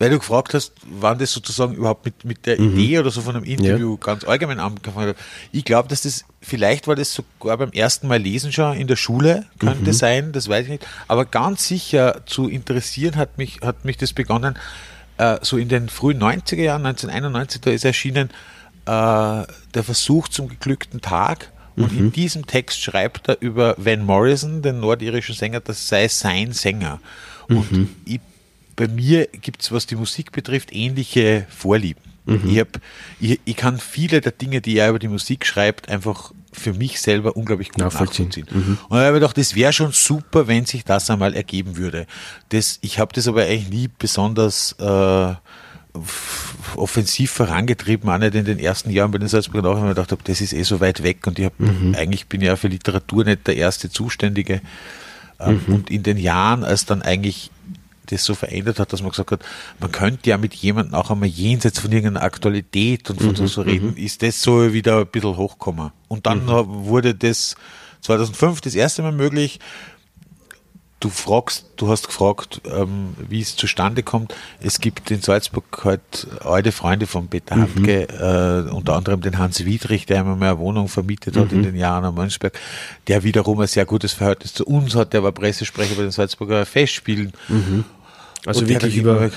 [0.03, 2.73] weil du gefragt hast, wann das sozusagen überhaupt mit, mit der mhm.
[2.73, 3.99] Idee oder so von einem Interview ja.
[4.05, 5.17] ganz allgemein angefangen hat.
[5.53, 8.97] Ich glaube, dass das, vielleicht war das sogar beim ersten Mal lesen schon in der
[8.97, 9.93] Schule, könnte mhm.
[9.93, 10.87] sein, das weiß ich nicht.
[11.07, 14.59] Aber ganz sicher zu interessieren hat mich, hat mich das begonnen,
[15.19, 18.31] äh, so in den frühen 90er Jahren, 1991, da ist erschienen
[18.87, 21.53] äh, der Versuch zum geglückten Tag.
[21.77, 21.99] Und mhm.
[21.99, 26.99] in diesem Text schreibt er über Van Morrison, den nordirischen Sänger, das sei sein Sänger.
[27.47, 27.89] Und mhm.
[28.05, 28.21] ich
[28.83, 32.03] bei mir gibt es, was die Musik betrifft, ähnliche Vorlieben.
[32.25, 32.41] Mhm.
[32.49, 32.81] Ich, hab,
[33.21, 37.01] ich, ich, kann viele der Dinge, die er über die Musik schreibt, einfach für mich
[37.01, 38.27] selber unglaublich gut nachvollziehen.
[38.27, 38.47] nachvollziehen.
[38.53, 38.79] Mhm.
[38.89, 42.07] Und ich habe gedacht, das wäre schon super, wenn sich das einmal ergeben würde.
[42.49, 45.35] Das, ich habe das aber eigentlich nie besonders äh,
[46.75, 50.11] offensiv vorangetrieben, auch nicht in den ersten Jahren bei den Salzburger Nachrichten, weil ich gedacht
[50.11, 51.95] habe, das ist eh so weit weg und ich habe mhm.
[51.95, 54.61] eigentlich bin ja für Literatur nicht der erste Zuständige.
[55.39, 55.75] Ähm, mhm.
[55.75, 57.51] Und in den Jahren, als dann eigentlich
[58.13, 59.41] das so verändert hat, dass man gesagt hat,
[59.81, 63.63] man könnte ja mit jemandem auch einmal jenseits von irgendeiner Aktualität und von mhm, so
[63.63, 63.97] reden, mhm.
[63.97, 65.91] ist das so wieder ein bisschen hochgekommen.
[66.09, 66.85] Und dann mhm.
[66.87, 67.57] wurde das
[68.03, 69.59] 2005 das erste Mal möglich.
[71.01, 74.35] du fragst, du hast gefragt, ähm, wie es zustande kommt.
[74.61, 77.61] Es gibt in Salzburg halt alte Freunde von Peter mhm.
[77.63, 81.59] Handke, äh, unter anderem den Hans Wiedrich, der immer mehr eine Wohnung vermietet hat mhm.
[81.59, 82.59] in den Jahren am Mönchsberg,
[83.09, 86.67] der wiederum ein sehr gutes Verhältnis zu uns hat, der war Pressesprecher bei den Salzburger
[86.67, 87.33] Festspielen.
[87.49, 87.85] Mhm.
[88.47, 89.31] Also wirklich über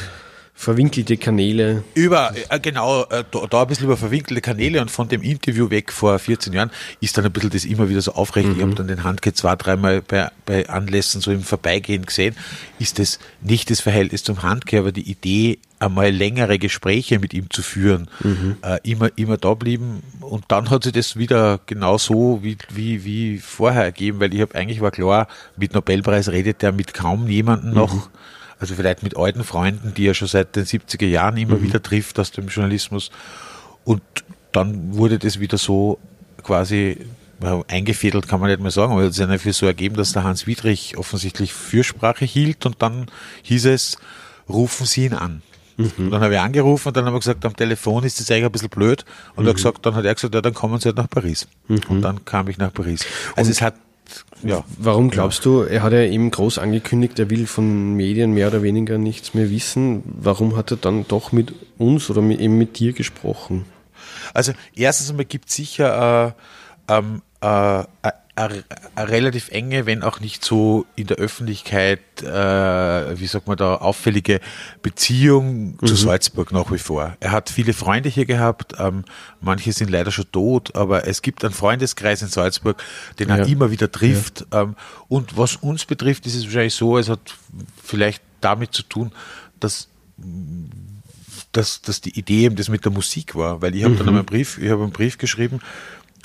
[0.58, 1.84] verwinkelte Kanäle.
[1.94, 5.70] Über, äh, genau, äh, da, da, ein bisschen über verwinkelte Kanäle und von dem Interview
[5.70, 8.48] weg vor 14 Jahren ist dann ein bisschen das immer wieder so aufrecht.
[8.48, 8.56] Mhm.
[8.56, 12.36] Ich habe dann den Handke zwei, dreimal bei, bei Anlässen so im Vorbeigehen gesehen.
[12.80, 17.50] Ist das nicht das Verhältnis zum Handke, aber die Idee, einmal längere Gespräche mit ihm
[17.50, 18.56] zu führen, mhm.
[18.62, 20.04] äh, immer, immer da blieben.
[20.22, 24.40] Und dann hat sich das wieder genau so wie, wie, wie vorher ergeben, weil ich
[24.40, 28.10] habe eigentlich war klar, mit Nobelpreis redet er mit kaum jemandem noch.
[28.60, 31.64] Also vielleicht mit alten Freunden, die er schon seit den 70er Jahren immer mhm.
[31.64, 33.12] wieder trifft aus dem Journalismus.
[33.84, 34.02] Und
[34.52, 36.00] dann wurde das wieder so
[36.42, 36.98] quasi
[37.68, 40.48] eingefädelt, kann man nicht mehr sagen, aber es ist einfach so ergeben, dass der Hans
[40.48, 43.08] Wiedrich offensichtlich Fürsprache hielt und dann
[43.44, 43.98] hieß es,
[44.48, 45.42] rufen Sie ihn an.
[45.78, 46.10] Mhm.
[46.10, 48.52] dann habe ich angerufen und dann haben wir gesagt, am Telefon ist das eigentlich ein
[48.52, 49.04] bisschen blöd.
[49.36, 49.50] Und mhm.
[49.50, 51.48] er gesagt, dann hat er gesagt, ja, dann kommen Sie halt nach Paris.
[51.68, 51.82] Mhm.
[51.90, 53.06] Und dann kam ich nach Paris.
[53.36, 53.76] Also und es hat
[54.46, 54.64] ja.
[54.78, 58.64] Warum glaubst du, er hat ja eben groß angekündigt, er will von Medien mehr oder
[58.64, 60.04] weniger nichts mehr wissen.
[60.06, 63.66] Warum hat er dann doch mit uns oder mit, eben mit dir gesprochen?
[64.34, 66.36] Also erstens einmal gibt es sicher
[66.88, 73.28] äh, ähm, äh, eine relativ enge, wenn auch nicht so in der Öffentlichkeit, äh, wie
[73.28, 74.42] sagt man da, auffällige
[74.82, 75.88] Beziehung mhm.
[75.88, 77.16] zu Salzburg nach wie vor.
[77.22, 79.06] Er hat viele Freunde hier gehabt, ähm,
[79.40, 82.84] manche sind leider schon tot, aber es gibt einen Freundeskreis in Salzburg,
[83.20, 84.46] den er immer wieder trifft.
[84.52, 84.64] Ja.
[84.64, 84.76] Ähm,
[85.08, 87.34] und was uns betrifft, ist es wahrscheinlich so, es hat
[87.82, 89.12] vielleicht damit zu tun,
[89.60, 89.88] dass
[91.52, 94.00] dass, dass die Idee eben das mit der Musik war, weil ich habe mhm.
[94.00, 95.62] dann einen Brief, ich habe einen Brief geschrieben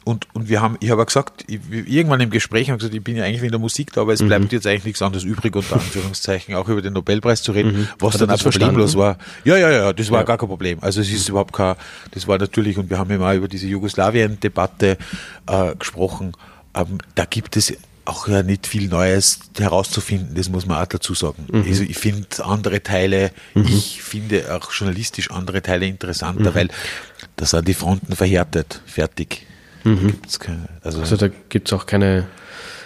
[0.05, 3.05] und, und wir haben, ich habe gesagt, ich, irgendwann im Gespräch habe ich gesagt, ich
[3.05, 4.29] bin ja eigentlich wegen der Musik da, aber es mhm.
[4.29, 7.89] bleibt jetzt eigentlich nichts anderes übrig, unter Anführungszeichen, auch über den Nobelpreis zu reden, mhm.
[7.99, 9.19] was Hat dann auch problemlos war.
[9.45, 10.25] Ja, ja, ja, das war ja.
[10.25, 10.79] gar kein Problem.
[10.81, 11.33] Also es ist mhm.
[11.33, 11.77] überhaupt kein,
[12.13, 14.97] das war natürlich, und wir haben ja mal über diese Jugoslawien-Debatte
[15.47, 16.33] äh, gesprochen,
[16.75, 17.75] ähm, da gibt es
[18.07, 21.47] auch ja nicht viel Neues herauszufinden, das muss man auch dazu sagen.
[21.53, 21.65] Mhm.
[21.69, 23.67] Also ich finde andere Teile, mhm.
[23.67, 26.55] ich finde auch journalistisch andere Teile interessanter, mhm.
[26.55, 26.69] weil
[27.37, 29.47] da sind die Fronten verhärtet, fertig.
[29.85, 30.15] Mhm.
[30.39, 32.27] Keine, also, also, da gibt es auch keine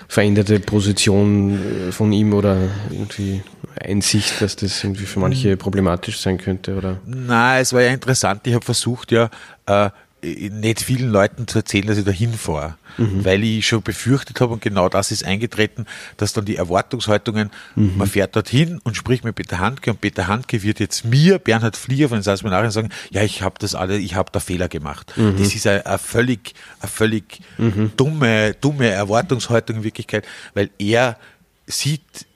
[0.08, 2.56] veränderte Position äh, von ihm oder
[2.90, 3.42] irgendwie
[3.80, 5.58] Einsicht, dass das irgendwie für manche mhm.
[5.58, 7.00] problematisch sein könnte, oder?
[7.06, 8.46] Nein, es war ja interessant.
[8.46, 9.30] Ich habe versucht, ja,
[9.66, 9.90] äh,
[10.24, 13.24] nicht vielen Leuten zu erzählen, dass ich da hinfahre, mhm.
[13.24, 17.96] weil ich schon befürchtet habe und genau das ist eingetreten, dass dann die Erwartungshaltungen, mhm.
[17.96, 21.76] man fährt dorthin und spricht mit Peter Handke und Peter Handke wird jetzt mir, Bernhard
[21.76, 25.12] Flieger von den Salzmann sagen, ja, ich habe das alle, ich habe da Fehler gemacht.
[25.16, 25.36] Mhm.
[25.38, 27.92] Das ist eine, eine völlig, eine völlig mhm.
[27.96, 31.18] dumme, dumme Erwartungshaltung in Wirklichkeit, weil er
[31.66, 32.26] sieht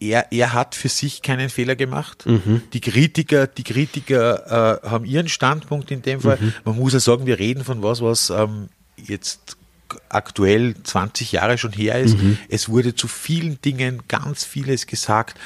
[0.00, 2.24] er, er hat für sich keinen Fehler gemacht.
[2.26, 2.62] Mhm.
[2.72, 6.38] Die Kritiker, die Kritiker äh, haben ihren Standpunkt in dem Fall.
[6.40, 6.54] Mhm.
[6.64, 9.56] Man muss ja sagen, wir reden von was, was ähm, jetzt
[10.08, 12.18] aktuell 20 Jahre schon her ist.
[12.18, 12.38] Mhm.
[12.48, 15.38] Es wurde zu vielen Dingen ganz vieles gesagt.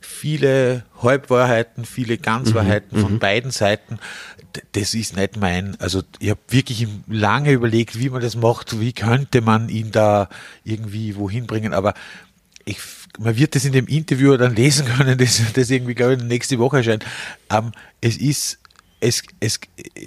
[0.00, 3.02] Viele Halbwahrheiten, viele Ganzwahrheiten mhm.
[3.02, 3.18] von mhm.
[3.18, 3.98] beiden Seiten.
[4.72, 8.92] Das ist nicht mein, also ich habe wirklich lange überlegt, wie man das macht, wie
[8.92, 10.28] könnte man ihn da
[10.64, 11.94] irgendwie wohin bringen, aber
[12.64, 12.80] ich
[13.20, 16.58] man wird das in dem Interview dann lesen können, das, das irgendwie, glaube ich, nächste
[16.58, 17.04] Woche erscheint.
[17.50, 18.58] Ähm, es ist,
[19.00, 19.60] es, es,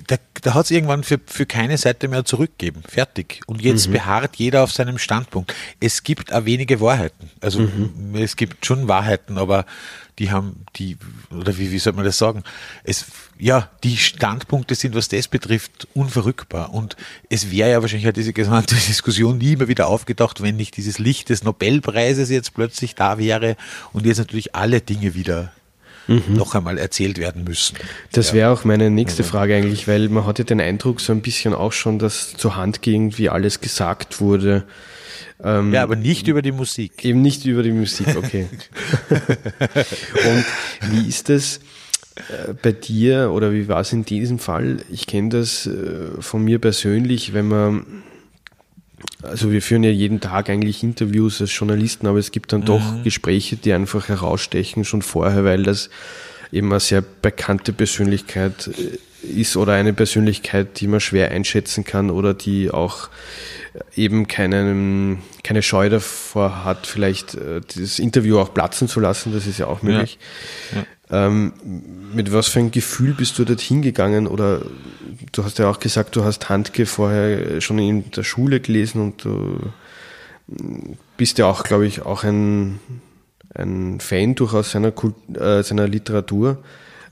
[0.08, 2.84] da, da hat es irgendwann für, für keine Seite mehr zurückgegeben.
[2.88, 3.42] Fertig.
[3.48, 3.94] Und jetzt mhm.
[3.94, 5.54] beharrt jeder auf seinem Standpunkt.
[5.80, 7.32] Es gibt auch wenige Wahrheiten.
[7.42, 8.16] Also mhm.
[8.16, 9.66] es gibt schon Wahrheiten, aber
[10.20, 10.98] die haben die,
[11.32, 12.44] oder wie, wie soll man das sagen?
[12.84, 13.06] Es,
[13.40, 16.72] ja, die Standpunkte sind, was das betrifft, unverrückbar.
[16.72, 16.96] Und
[17.30, 21.00] es wäre ja wahrscheinlich halt diese gesamte Diskussion nie mehr wieder aufgetaucht, wenn nicht dieses
[21.00, 23.58] Licht des Nobelpreises jetzt plötzlich da wäre
[23.92, 25.52] und jetzt natürlich alle Dinge wieder
[26.08, 26.24] mhm.
[26.30, 27.78] noch einmal erzählt werden müssen.
[28.12, 31.54] Das wäre auch meine nächste Frage eigentlich, weil man hatte den Eindruck so ein bisschen
[31.54, 34.64] auch schon, dass zur Hand irgendwie alles gesagt wurde.
[35.44, 37.04] Ähm, ja, aber nicht über die Musik.
[37.04, 38.48] Eben nicht über die Musik, okay.
[39.10, 40.46] Und
[40.92, 41.60] wie ist das
[42.16, 44.78] äh, bei dir oder wie war es in diesem Fall?
[44.90, 48.04] Ich kenne das äh, von mir persönlich, wenn man
[49.24, 52.94] also wir führen ja jeden Tag eigentlich Interviews als Journalisten, aber es gibt dann doch
[52.94, 53.04] mhm.
[53.04, 55.90] Gespräche, die einfach herausstechen schon vorher, weil das
[56.52, 62.10] eben eine sehr bekannte Persönlichkeit äh, ist oder eine Persönlichkeit, die man schwer einschätzen kann
[62.10, 63.10] oder die auch
[63.96, 69.48] eben keinen, keine Scheu davor hat, vielleicht äh, das Interview auch platzen zu lassen, das
[69.48, 70.20] ist ja auch möglich.
[70.72, 70.80] Ja.
[70.80, 70.86] Ja.
[71.12, 71.54] Ähm,
[72.14, 74.28] mit was für ein Gefühl bist du dorthin gegangen?
[74.28, 74.62] Oder
[75.32, 79.26] du hast ja auch gesagt, du hast Handke vorher schon in der Schule gelesen und
[79.26, 79.60] du
[81.18, 82.80] bist ja auch, glaube ich, auch ein,
[83.54, 86.64] ein Fan durchaus seiner, Kult, äh, seiner Literatur.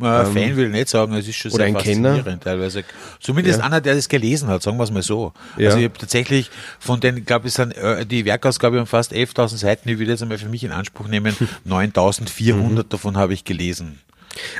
[0.03, 2.39] Ähm, Fan will ich nicht sagen, es ist schon sehr faszinierend Kenner.
[2.39, 2.83] teilweise.
[3.19, 3.65] Zumindest ja.
[3.65, 5.33] einer, der das gelesen hat, sagen wir es mal so.
[5.57, 5.67] Ja.
[5.67, 9.57] Also ich habe tatsächlich von den, glaube ich, sind äh, die Werkausgabe um fast 11.000
[9.57, 11.35] Seiten, ich will jetzt einmal für mich in Anspruch nehmen,
[11.67, 12.89] 9.400 mhm.
[12.89, 13.99] davon habe ich gelesen.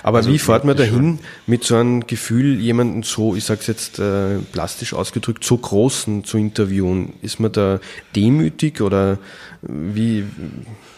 [0.04, 3.68] Aber also wie fährt man dahin mit so einem Gefühl, jemanden so, ich sage es
[3.68, 7.14] jetzt äh, plastisch ausgedrückt, so großen zu interviewen?
[7.22, 7.80] Ist man da
[8.16, 9.18] demütig oder
[9.62, 10.26] wie,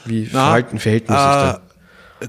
[0.05, 1.61] wie Na, verhalten, verhält man sich da?
[2.23, 2.27] Äh,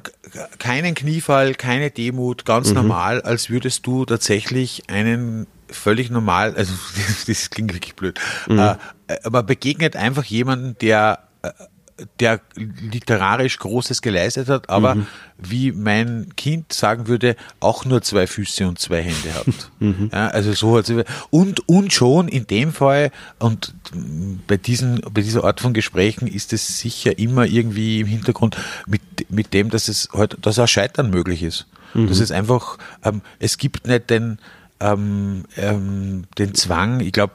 [0.58, 2.74] keinen Kniefall, keine Demut, ganz mhm.
[2.74, 6.72] normal, als würdest du tatsächlich einen völlig normal, also
[7.26, 8.58] das, klingt wirklich blöd, mhm.
[8.58, 8.76] äh,
[9.22, 11.50] aber begegnet einfach jemanden, der äh,
[12.18, 15.06] der literarisch Großes geleistet hat, aber mhm.
[15.38, 19.46] wie mein Kind sagen würde, auch nur zwei Füße und zwei Hände hat.
[19.80, 20.08] Mhm.
[20.12, 23.74] Ja, also so hat sie, und, und schon in dem Fall, und
[24.46, 29.02] bei diesen, bei dieser Art von Gesprächen ist es sicher immer irgendwie im Hintergrund mit,
[29.30, 31.66] mit dem, dass es halt, dass auch Scheitern möglich ist.
[31.92, 32.08] Mhm.
[32.08, 34.38] Das ist einfach, ähm, es gibt nicht den,
[34.80, 37.34] ähm, ähm, den Zwang, ich glaube,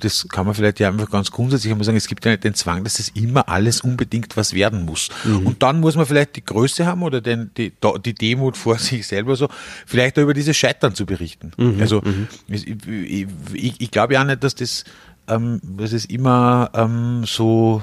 [0.00, 2.54] das kann man vielleicht ja einfach ganz grundsätzlich einmal sagen, es gibt ja nicht den
[2.54, 5.10] Zwang, dass es immer alles unbedingt was werden muss.
[5.24, 5.46] Mhm.
[5.46, 7.72] Und dann muss man vielleicht die Größe haben oder den, die,
[8.04, 9.48] die Demut vor sich selber so,
[9.86, 11.52] vielleicht auch über dieses Scheitern zu berichten.
[11.58, 11.80] Mhm.
[11.80, 12.28] Also mhm.
[12.48, 14.84] ich, ich, ich, ich glaube ja nicht, dass das,
[15.28, 17.82] ähm, dass es immer ähm, so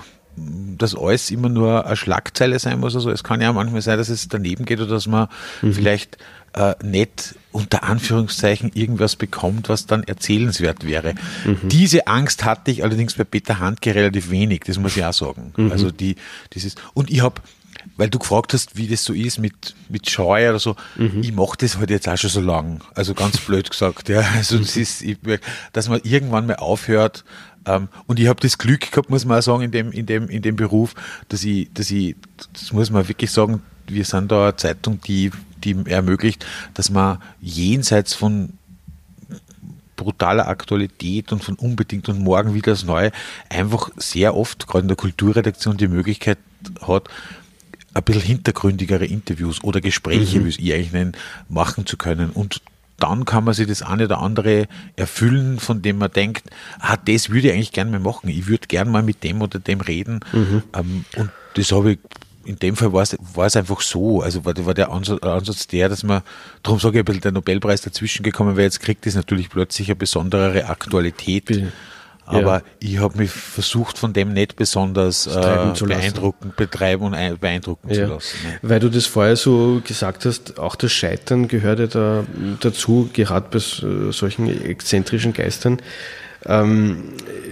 [0.78, 2.96] dass alles immer nur eine Schlagzeile sein muss.
[2.96, 5.30] Also es kann ja manchmal sein, dass es daneben geht oder dass man
[5.64, 5.74] mhm.
[5.74, 6.18] vielleicht
[6.58, 11.14] äh, nicht unter Anführungszeichen irgendwas bekommt, was dann erzählenswert wäre.
[11.46, 11.70] Mhm.
[11.70, 15.54] Diese Angst hatte ich allerdings bei Peter Handke relativ wenig, das muss ich auch sagen.
[15.56, 15.72] Mhm.
[15.72, 16.16] Also die,
[16.54, 17.42] dieses, und ich habe
[17.96, 20.76] weil du gefragt hast, wie das so ist mit, mit Scheu oder so.
[20.98, 21.22] Mhm.
[21.22, 22.82] Ich mache das halt jetzt auch schon so lang.
[22.96, 24.10] Also ganz blöd gesagt.
[24.10, 24.22] Ja.
[24.36, 25.18] Also das ist, ich,
[25.72, 27.24] dass man irgendwann mal aufhört.
[27.66, 30.28] Ähm, und ich habe das Glück gehabt, muss man auch sagen, in dem, in dem,
[30.28, 30.96] in dem Beruf,
[31.30, 32.16] dass ich, dass ich,
[32.52, 35.32] das muss man wirklich sagen, wir sind da eine Zeitung, die
[35.64, 38.54] die ermöglicht, dass man jenseits von
[39.96, 43.12] brutaler Aktualität und von unbedingt und morgen wieder das Neue
[43.50, 46.38] einfach sehr oft, gerade in der Kulturredaktion, die Möglichkeit
[46.82, 47.10] hat,
[47.94, 50.46] ein bisschen hintergründigere Interviews oder Gespräche, mhm.
[50.46, 51.14] wie es ich eigentlich nennen,
[51.50, 52.30] machen zu können.
[52.30, 52.62] Und
[53.00, 57.30] dann kann man sich das eine oder andere erfüllen, von dem man denkt, ah, das
[57.30, 58.30] würde ich eigentlich gerne mal machen.
[58.30, 60.20] Ich würde gerne mal mit dem oder dem reden.
[60.32, 60.64] Mhm.
[60.76, 62.00] Ähm, und das habe ich
[62.48, 64.22] in dem Fall war es, war es einfach so.
[64.22, 66.22] Also war, war der Ansatz der, dass man,
[66.64, 69.90] darum sage ich ein bisschen, der Nobelpreis dazwischen gekommen wäre, jetzt kriegt es natürlich plötzlich
[69.90, 71.50] eine besondere Aktualität.
[71.50, 71.68] Ja.
[72.26, 77.96] Aber ich habe mich versucht, von dem nicht besonders äh, beeindruckend betreiben und beeindrucken ja.
[77.96, 78.38] zu lassen.
[78.44, 78.60] Ne?
[78.62, 82.26] Weil du das vorher so gesagt hast, auch das Scheitern gehört ja da
[82.60, 83.60] dazu, gerade bei
[84.12, 85.78] solchen exzentrischen Geistern.
[86.48, 87.04] Ähm,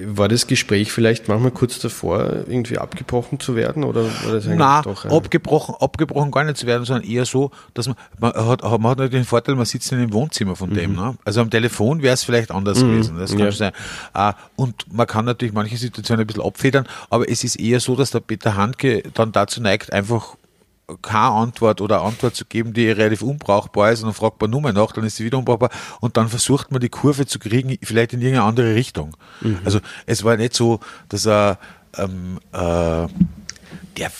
[0.07, 3.83] war das Gespräch vielleicht manchmal kurz davor, irgendwie abgebrochen zu werden?
[3.83, 5.11] Oder war das eigentlich Nein, doch, ja?
[5.11, 8.97] abgebrochen, abgebrochen gar nicht zu werden, sondern eher so, dass man, man hat, man hat
[8.97, 10.75] natürlich den Vorteil, man sitzt in dem Wohnzimmer von mhm.
[10.75, 10.95] dem.
[10.95, 11.17] Ne?
[11.25, 12.91] Also am Telefon wäre es vielleicht anders mhm.
[12.91, 13.17] gewesen.
[13.17, 13.51] Das kann ja.
[13.51, 13.71] sein.
[14.17, 17.95] Uh, und man kann natürlich manche Situationen ein bisschen abfedern, aber es ist eher so,
[17.95, 20.35] dass der Peter Handke dann dazu neigt, einfach
[21.01, 24.61] keine Antwort oder Antwort zu geben, die relativ unbrauchbar ist und dann fragt man nur
[24.61, 25.69] mal nach, dann ist sie wieder unbrauchbar
[25.99, 29.15] und dann versucht man die Kurve zu kriegen, vielleicht in irgendeine andere Richtung.
[29.41, 29.59] Mhm.
[29.65, 31.57] Also es war nicht so, dass er
[31.97, 33.07] ähm, äh,
[33.97, 34.11] der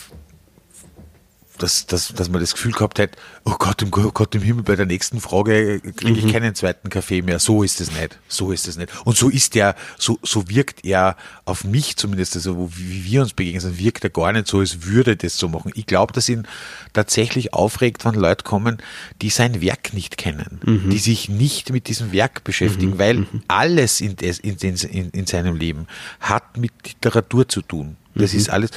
[1.58, 3.10] dass, dass, dass man das Gefühl gehabt hat,
[3.44, 6.32] oh Gott, im, oh Gott im Himmel, bei der nächsten Frage kriege ich mhm.
[6.32, 7.38] keinen zweiten Kaffee mehr.
[7.38, 8.18] So ist es nicht.
[8.28, 8.90] So ist es nicht.
[9.04, 13.32] Und so ist der, so, so wirkt er auf mich zumindest, also wie wir uns
[13.32, 15.72] begegnen, also wirkt er gar nicht so, als würde das so machen.
[15.74, 16.46] Ich glaube, dass ihn
[16.92, 18.78] tatsächlich aufregt, wenn Leute kommen,
[19.22, 20.90] die sein Werk nicht kennen, mhm.
[20.90, 22.98] die sich nicht mit diesem Werk beschäftigen, mhm.
[22.98, 23.42] weil mhm.
[23.48, 25.86] alles in, in, in, in seinem Leben
[26.20, 27.96] hat mit Literatur zu tun.
[28.14, 28.38] Das mhm.
[28.38, 28.70] ist alles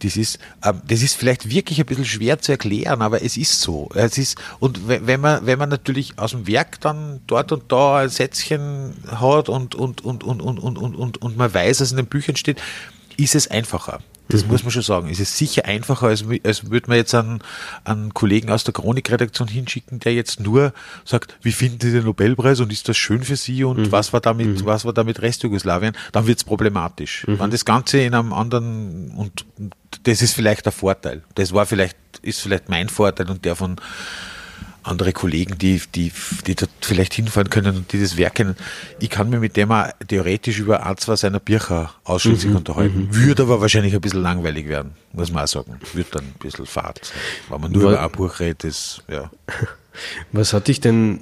[0.00, 3.60] das ist, ähm, das ist vielleicht wirklich ein bisschen schwer zu erklären, aber es ist
[3.60, 3.88] so.
[3.94, 7.98] Es ist, und wenn man, wenn man natürlich aus dem Werk dann dort und da
[7.98, 11.96] ein Sätzchen hat und, und, und, und, und, und, und, und man weiß, was in
[11.96, 12.60] den Büchern steht,
[13.16, 14.00] ist es einfacher.
[14.28, 14.52] Das mhm.
[14.52, 15.08] muss man schon sagen.
[15.10, 17.40] Es ist sicher einfacher, als, als würde man jetzt einen,
[17.84, 20.72] einen Kollegen aus der Chronikredaktion hinschicken, der jetzt nur
[21.04, 23.92] sagt, wie finden Sie den Nobelpreis und ist das schön für Sie und mhm.
[23.92, 24.64] was war damit, mhm.
[24.64, 27.26] was war damit Restjugoslawien, dann wird es problematisch.
[27.26, 27.38] Mhm.
[27.38, 29.46] Wenn das Ganze in einem anderen und
[30.02, 31.22] das ist vielleicht der Vorteil.
[31.34, 33.76] Das war vielleicht, ist vielleicht mein Vorteil und der von
[34.88, 36.12] andere Kollegen, die, die,
[36.46, 38.56] die dort vielleicht hinfahren können und die das Werk kennen.
[39.00, 43.08] Ich kann mir mit dem auch theoretisch über ein, zwei seiner Bücher ausschließlich mhm, unterhalten.
[43.10, 43.14] Mhm.
[43.14, 45.78] Würde aber wahrscheinlich ein bisschen langweilig werden, muss man auch sagen.
[45.92, 47.00] Wird dann ein bisschen fad.
[47.48, 49.30] Wenn man nur was, über ein Buch redet, ist, ja.
[50.32, 51.20] Was hat dich denn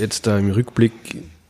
[0.00, 0.92] jetzt da im Rückblick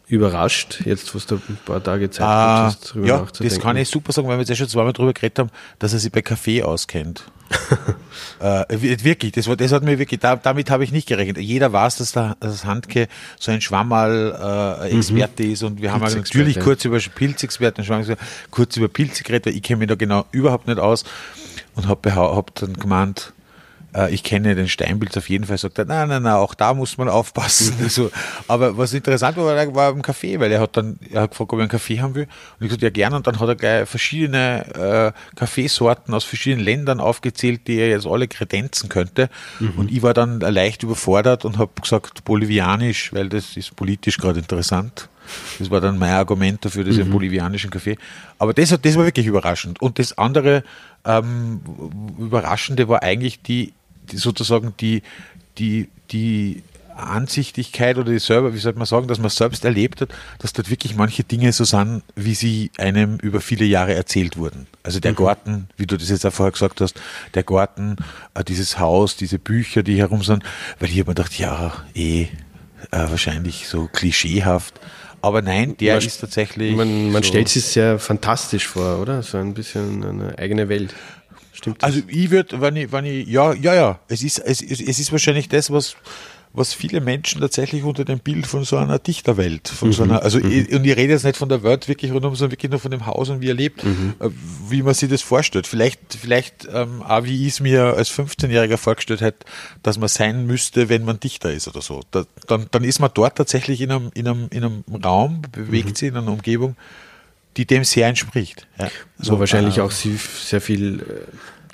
[0.09, 3.89] überrascht, jetzt was du ein paar Tage Zeit ah, hast, drüber Ja, das kann ich
[3.89, 6.23] super sagen, weil wir jetzt ja schon zweimal drüber geredet haben, dass er sich bei
[6.23, 7.25] Kaffee auskennt.
[8.41, 8.65] äh,
[9.05, 11.39] wirklich, das, das hat mir wirklich, da, damit habe ich nicht gerechnet.
[11.39, 15.53] Jeder weiß, dass der dass Handke so ein Schwammerl-Experte äh, mhm.
[15.53, 17.85] ist und wir haben natürlich kurz über Pilzexperten,
[18.51, 21.05] kurz über Pilze geredet, weil ich kenne mich da genau überhaupt nicht aus
[21.75, 23.33] und habe hab dann gemeint,
[23.97, 26.75] äh, ich kenne den Steinbild auf jeden Fall, sagt er, nein, nein, nein, auch da
[26.75, 27.77] muss man aufpassen.
[27.83, 28.11] also,
[28.47, 31.59] aber was interessant war, war, im Café, weil er hat dann, er hat gefragt, ob
[31.59, 32.25] er einen Kaffee haben will.
[32.25, 33.17] Und ich gesagt, ja gerne.
[33.17, 38.07] Und dann hat er gleich verschiedene äh, Kaffeesorten aus verschiedenen Ländern aufgezählt, die er jetzt
[38.07, 39.31] alle kredenzen könnte.
[39.61, 39.73] Mhm.
[39.77, 44.41] Und ich war dann leicht überfordert und habe gesagt, bolivianisch, weil das ist politisch gerade
[44.41, 45.09] interessant.
[45.59, 47.11] Das war dann mein Argument dafür, das mhm.
[47.11, 47.97] bolivianischen Kaffee.
[48.39, 49.83] Aber das, das war wirklich überraschend.
[49.83, 50.63] Und das andere
[51.05, 51.61] ähm,
[52.19, 53.73] Überraschende war eigentlich die
[54.13, 55.03] die, sozusagen die,
[55.59, 56.63] die, die
[56.97, 60.71] Ansichtigkeit oder die selber, wie sollte man sagen, dass man selbst erlebt hat, dass dort
[60.71, 64.67] wirklich manche Dinge so sind, wie sie einem über viele Jahre erzählt wurden.
[64.83, 65.17] Also der mhm.
[65.17, 67.01] Garten, wie du das jetzt auch vorher gesagt hast,
[67.35, 67.97] der Garten,
[68.35, 70.43] äh, dieses Haus, diese Bücher, die herum sind,
[70.79, 72.29] weil ich habe mir gedacht, ja, eh, äh,
[72.91, 74.81] wahrscheinlich so klischeehaft.
[75.23, 76.77] Aber nein, der man, ist tatsächlich.
[76.77, 79.23] Man, man so stellt sich sehr fantastisch vor, oder?
[79.23, 80.95] So ein bisschen eine eigene Welt.
[81.67, 81.95] Stimmt das?
[81.95, 85.11] Also ich würde, wenn ich, wenn ich, ja, ja, ja, es ist, es, es ist
[85.11, 85.97] wahrscheinlich das, was,
[86.53, 89.93] was viele Menschen tatsächlich unter dem Bild von so einer Dichterwelt, von mhm.
[89.93, 90.51] so einer, also mhm.
[90.51, 92.93] ich, und ich rede jetzt nicht von der Welt wirklich rundum, sondern wirklich nur von
[92.93, 94.15] dem Haus und wie er lebt, mhm.
[94.21, 94.31] Äh,
[94.69, 95.67] wie man sich das vorstellt.
[95.67, 99.45] Vielleicht, vielleicht ähm, auch wie ich es mir als 15-Jähriger vorgestellt hätte,
[99.83, 102.03] dass man sein müsste, wenn man Dichter ist oder so.
[102.13, 105.89] Da, dann, dann ist man dort tatsächlich in einem, in einem, in einem Raum, bewegt
[105.89, 105.95] mhm.
[105.97, 106.77] sich in einer Umgebung,
[107.57, 108.67] die dem sehr entspricht.
[108.79, 108.91] Ja.
[109.19, 111.05] So Wo wahrscheinlich äh, auch sehr viel äh,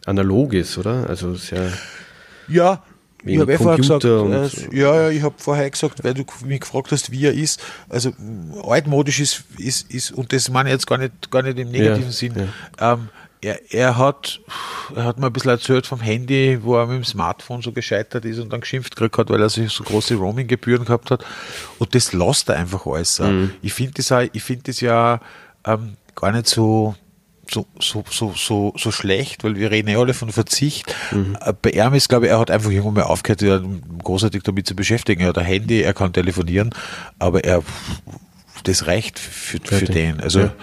[0.07, 1.09] analog ist, oder?
[1.09, 1.73] Also sehr.
[2.49, 2.83] Ja,
[3.25, 6.61] ich habe eh vorher gesagt, äh, ja, ja, ich habe vorher gesagt, weil du mich
[6.61, 7.62] gefragt hast, wie er ist.
[7.88, 8.12] Also
[8.65, 12.07] altmodisch ist, ist, ist und das meine ich jetzt gar nicht, gar nicht im negativen
[12.07, 12.51] ja, Sinn.
[12.81, 12.95] Ja.
[12.95, 13.09] Ähm,
[13.41, 14.41] er, er, hat,
[14.95, 18.25] er hat mir ein bisschen erzählt vom Handy, wo er mit dem Smartphone so gescheitert
[18.25, 21.25] ist und dann geschimpft gekriegt hat, weil er sich so große Roaming-Gebühren gehabt hat.
[21.79, 23.19] Und das lässt er einfach alles.
[23.19, 23.51] Mhm.
[23.61, 25.21] Ich finde das, ich find das ja
[25.65, 26.95] ähm, gar nicht so,
[27.53, 30.95] so, so, so, so, so schlecht, weil wir reden ja alle von Verzicht.
[31.11, 31.37] Mhm.
[31.61, 33.61] Bei ihm ist, glaube ich, er hat einfach irgendwann mal aufgehört, ja,
[34.03, 35.23] großartig damit zu beschäftigen.
[35.23, 36.75] Er hat ein Handy, er kann telefonieren,
[37.19, 37.62] aber er,
[38.65, 40.21] das reicht für, für den.
[40.21, 40.55] Also, ja.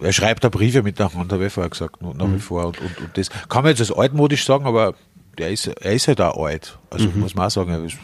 [0.00, 2.40] er schreibt da Briefe miteinander, habe ich vorher gesagt, nach wie mhm.
[2.40, 2.66] vor.
[2.66, 4.94] Und, und, und das kann man jetzt als altmodisch sagen, aber
[5.38, 6.78] der ist, er ist halt auch alt.
[6.90, 7.20] Also, mhm.
[7.20, 7.96] muss man auch sagen, er ist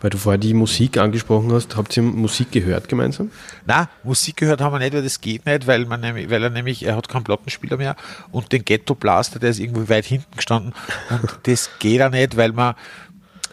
[0.00, 3.30] weil du vorher die Musik angesprochen hast, habt ihr Musik gehört gemeinsam?
[3.66, 6.50] Na, Musik gehört haben wir nicht, weil das geht nicht, weil, man nämlich, weil er
[6.50, 7.96] nämlich, er hat keinen Plattenspieler mehr
[8.30, 10.72] und den Ghetto Blaster, der ist irgendwo weit hinten gestanden
[11.10, 12.76] und das geht auch nicht, weil wir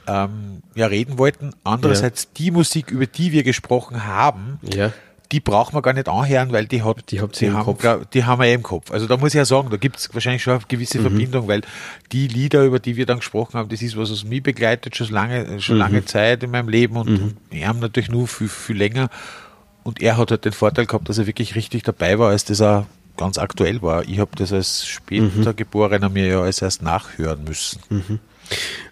[0.07, 1.51] ähm, ja reden wollten.
[1.63, 2.29] Andererseits ja.
[2.37, 4.91] die Musik, über die wir gesprochen haben, ja
[5.31, 8.07] die braucht man gar nicht anhören, weil die hat, die, die, haben, Kopf.
[8.13, 8.91] die haben wir im Kopf.
[8.91, 11.03] Also da muss ich ja sagen, da gibt es wahrscheinlich schon eine gewisse mhm.
[11.03, 11.61] Verbindung, weil
[12.11, 15.09] die Lieder, über die wir dann gesprochen haben, das ist was, was mich begleitet schon
[15.09, 15.81] lange, schon mhm.
[15.81, 17.37] lange Zeit in meinem Leben und, mhm.
[17.49, 19.09] wir haben natürlich nur viel, viel länger.
[19.83, 22.59] Und er hat halt den Vorteil gehabt, dass er wirklich richtig dabei war, als das
[22.59, 24.07] er ganz aktuell war.
[24.07, 25.55] Ich habe das als später mhm.
[25.55, 27.79] Geborener mir ja als erst nachhören müssen.
[27.89, 28.19] Mhm.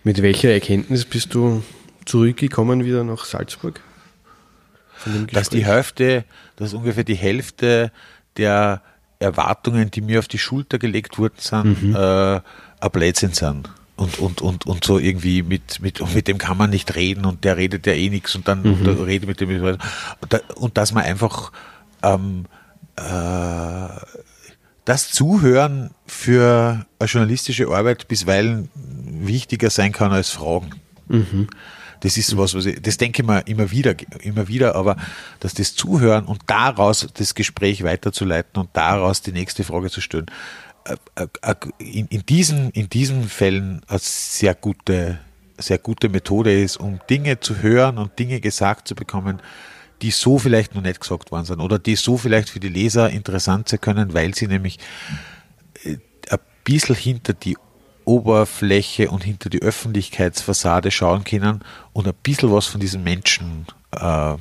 [0.04, 1.64] Mit welcher Erkenntnis bist du
[2.06, 3.82] zurückgekommen wieder nach Salzburg?
[5.32, 7.92] Dass die Hälfte, dass ungefähr die Hälfte
[8.38, 8.82] der
[9.20, 11.96] Erwartungen, die mir auf die Schulter gelegt wurden, sind, mhm.
[11.96, 12.36] äh,
[12.80, 13.70] ein Blödsinn sind.
[13.96, 17.44] Und, und, und, und so irgendwie mit, mit, mit dem kann man nicht reden und
[17.44, 18.88] der redet ja eh nichts und dann mhm.
[18.88, 19.64] und redet mit dem.
[19.64, 19.80] Und,
[20.30, 21.52] da, und dass man einfach
[22.02, 22.46] ähm,
[22.96, 23.88] äh,
[24.86, 30.72] das Zuhören für eine journalistische Arbeit bisweilen wichtiger sein kann als Fragen.
[31.08, 31.48] Mhm.
[32.04, 34.98] Das ist was, was ich, das denke ich mir immer wieder, immer wieder, aber
[35.40, 40.26] dass das Zuhören und daraus das Gespräch weiterzuleiten und daraus die nächste Frage zu stellen,
[40.84, 45.20] äh, äh, äh, in, in diesen, in diesen Fällen eine sehr gute,
[45.58, 49.42] sehr gute Methode ist, um Dinge zu hören und Dinge gesagt zu bekommen,
[50.02, 53.12] die so vielleicht noch nicht gesagt worden sind oder die so vielleicht für die Leser
[53.12, 54.78] interessant sein können, weil sie nämlich
[55.86, 56.02] ein
[56.66, 57.56] bisschen hinter die
[58.06, 61.64] Oberfläche und hinter die Öffentlichkeitsfassade schauen können
[61.94, 64.38] und ein bisschen was von diesen Menschen, äh, äh,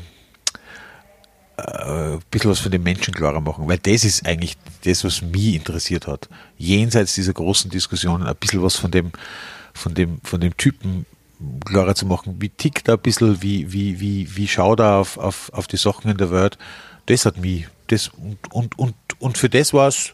[1.56, 5.54] ein bisschen was von den Menschen klarer machen, weil das ist eigentlich das, was mich
[5.54, 6.28] interessiert hat.
[6.58, 9.12] Jenseits dieser großen Diskussionen ein bisschen was von dem,
[9.74, 11.06] von dem, von dem Typen
[11.64, 12.36] klarer zu machen.
[12.38, 15.76] Wie tickt er ein bisschen, wie, wie, wie, wie schaut er auf, auf, auf die
[15.76, 16.58] Sachen in der Welt?
[17.06, 20.12] Das hat mich, das, und, und, und, und für das war es,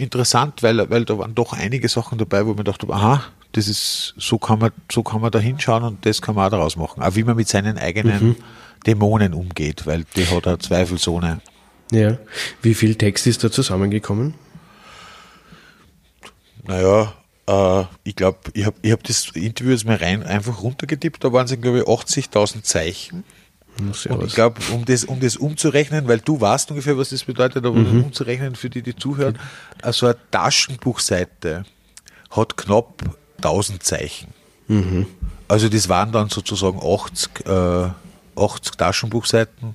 [0.00, 3.22] interessant, weil, weil da waren doch einige Sachen dabei, wo man dachte, aha,
[3.52, 6.50] das ist, so kann man, so kann man da hinschauen und das kann man auch
[6.50, 7.02] daraus machen.
[7.02, 8.36] Auch wie man mit seinen eigenen mhm.
[8.86, 11.40] Dämonen umgeht, weil die hat er zweifelsohne.
[11.92, 12.18] Ja.
[12.62, 14.34] Wie viel Text ist da zusammengekommen?
[16.64, 17.12] Naja,
[17.46, 21.32] äh, ich glaube, ich habe ich hab das Interview jetzt mal rein einfach runtergetippt, da
[21.32, 23.24] waren es, glaube ich, 80.000 Zeichen.
[23.88, 27.64] Und ich glaube, um das, um das umzurechnen, weil du weißt ungefähr, was das bedeutet,
[27.64, 28.04] aber mhm.
[28.04, 29.38] umzurechnen für die, die zuhören,
[29.82, 31.64] also eine Taschenbuchseite
[32.30, 33.02] hat knapp
[33.38, 34.28] 1000 Zeichen.
[34.68, 35.06] Mhm.
[35.48, 37.88] Also das waren dann sozusagen 80, äh,
[38.36, 39.74] 80 Taschenbuchseiten,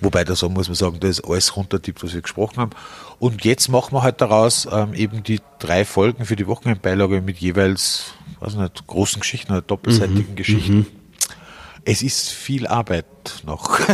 [0.00, 2.70] wobei da so muss man sagen, da ist alles runtertippt, was wir gesprochen haben.
[3.18, 7.38] Und jetzt machen wir halt daraus ähm, eben die drei Folgen für die Wochenendbeilage mit
[7.38, 10.36] jeweils, weiß nicht, großen Geschichten oder doppelseitigen mhm.
[10.36, 10.86] Geschichten.
[11.88, 13.04] Es ist viel Arbeit
[13.44, 13.78] noch.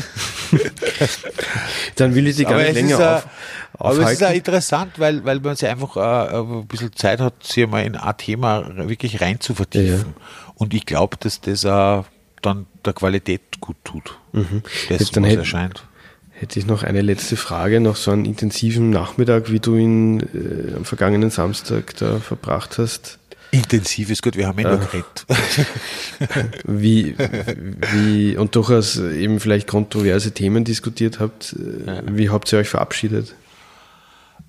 [1.96, 3.26] Dann will ich sie gar aber nicht länger ist, auf,
[3.74, 3.76] aufhalten.
[4.00, 7.44] Aber es ist auch interessant, weil, weil man sich einfach äh, ein bisschen Zeit hat,
[7.44, 10.14] sich mal in ein Thema wirklich rein zu vertiefen.
[10.16, 10.52] Ja.
[10.54, 12.06] Und ich glaube, dass das auch
[12.40, 14.18] dann der Qualität gut tut.
[14.32, 14.62] Mhm.
[14.88, 15.84] Das, dann hätte, erscheint.
[16.30, 20.76] Hätte ich noch eine letzte Frage, nach so einem intensiven Nachmittag, wie du ihn äh,
[20.76, 23.18] am vergangenen Samstag da verbracht hast.
[23.52, 25.26] Intensiv ist gut, wir haben ja nur geredet.
[26.64, 27.14] wie,
[27.92, 31.54] wie, und durchaus eben vielleicht kontroverse Themen diskutiert habt.
[32.06, 33.34] Wie habt ihr euch verabschiedet?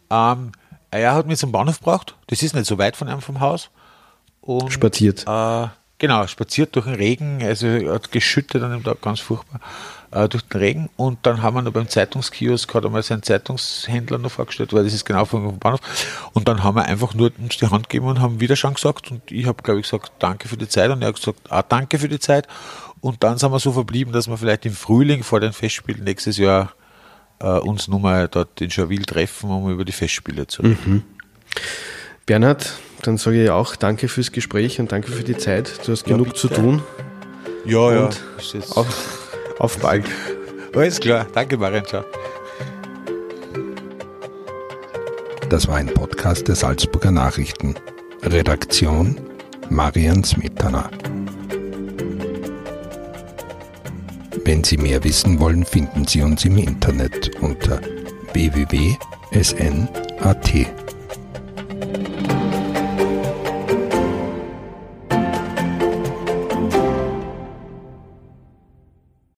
[0.10, 0.54] Ähm,
[0.90, 2.16] er hat mich zum Bahnhof gebracht.
[2.28, 3.72] Das ist nicht so weit von einem vom Haus.
[4.40, 5.26] Und, Spaziert.
[5.28, 5.68] Äh,
[6.04, 7.42] genau, spaziert durch den Regen.
[7.42, 9.62] Also hat geschüttet an dem Tag, ganz furchtbar
[10.12, 14.18] äh, durch den Regen und dann haben wir noch beim Zeitungskiosk hat einmal seinen Zeitungshändler
[14.18, 15.80] noch vorgestellt, weil das ist genau vom Bahnhof
[16.34, 19.32] und dann haben wir einfach nur uns die Hand gegeben und haben Wiederschauen gesagt und
[19.32, 21.98] ich habe glaube ich gesagt, danke für die Zeit und er hat gesagt, ah, danke
[21.98, 22.50] für die Zeit
[23.00, 26.38] und dann sind wir so verblieben, dass wir vielleicht im Frühling vor den Festspielen nächstes
[26.38, 26.74] Jahr
[27.40, 30.78] äh, uns nochmal dort in Schawil treffen, um über die Festspiele zu reden.
[30.86, 31.04] Mhm.
[32.26, 32.74] Bernhard,
[33.04, 35.86] dann sage ich auch danke fürs Gespräch und danke für die Zeit.
[35.86, 36.40] Du hast ja, genug bitte.
[36.40, 36.82] zu tun.
[37.66, 38.22] Ja, und
[38.54, 38.60] ja.
[38.76, 39.30] Auf,
[39.60, 40.06] auf bald.
[40.76, 41.28] Alles klar.
[41.34, 41.86] Danke, Marian.
[41.86, 42.04] Ciao.
[45.50, 47.76] Das war ein Podcast der Salzburger Nachrichten.
[48.24, 49.20] Redaktion
[49.70, 50.90] Marian Smetana.
[54.46, 57.80] Wenn Sie mehr wissen wollen, finden Sie uns im Internet unter
[58.34, 58.94] www.sn.at.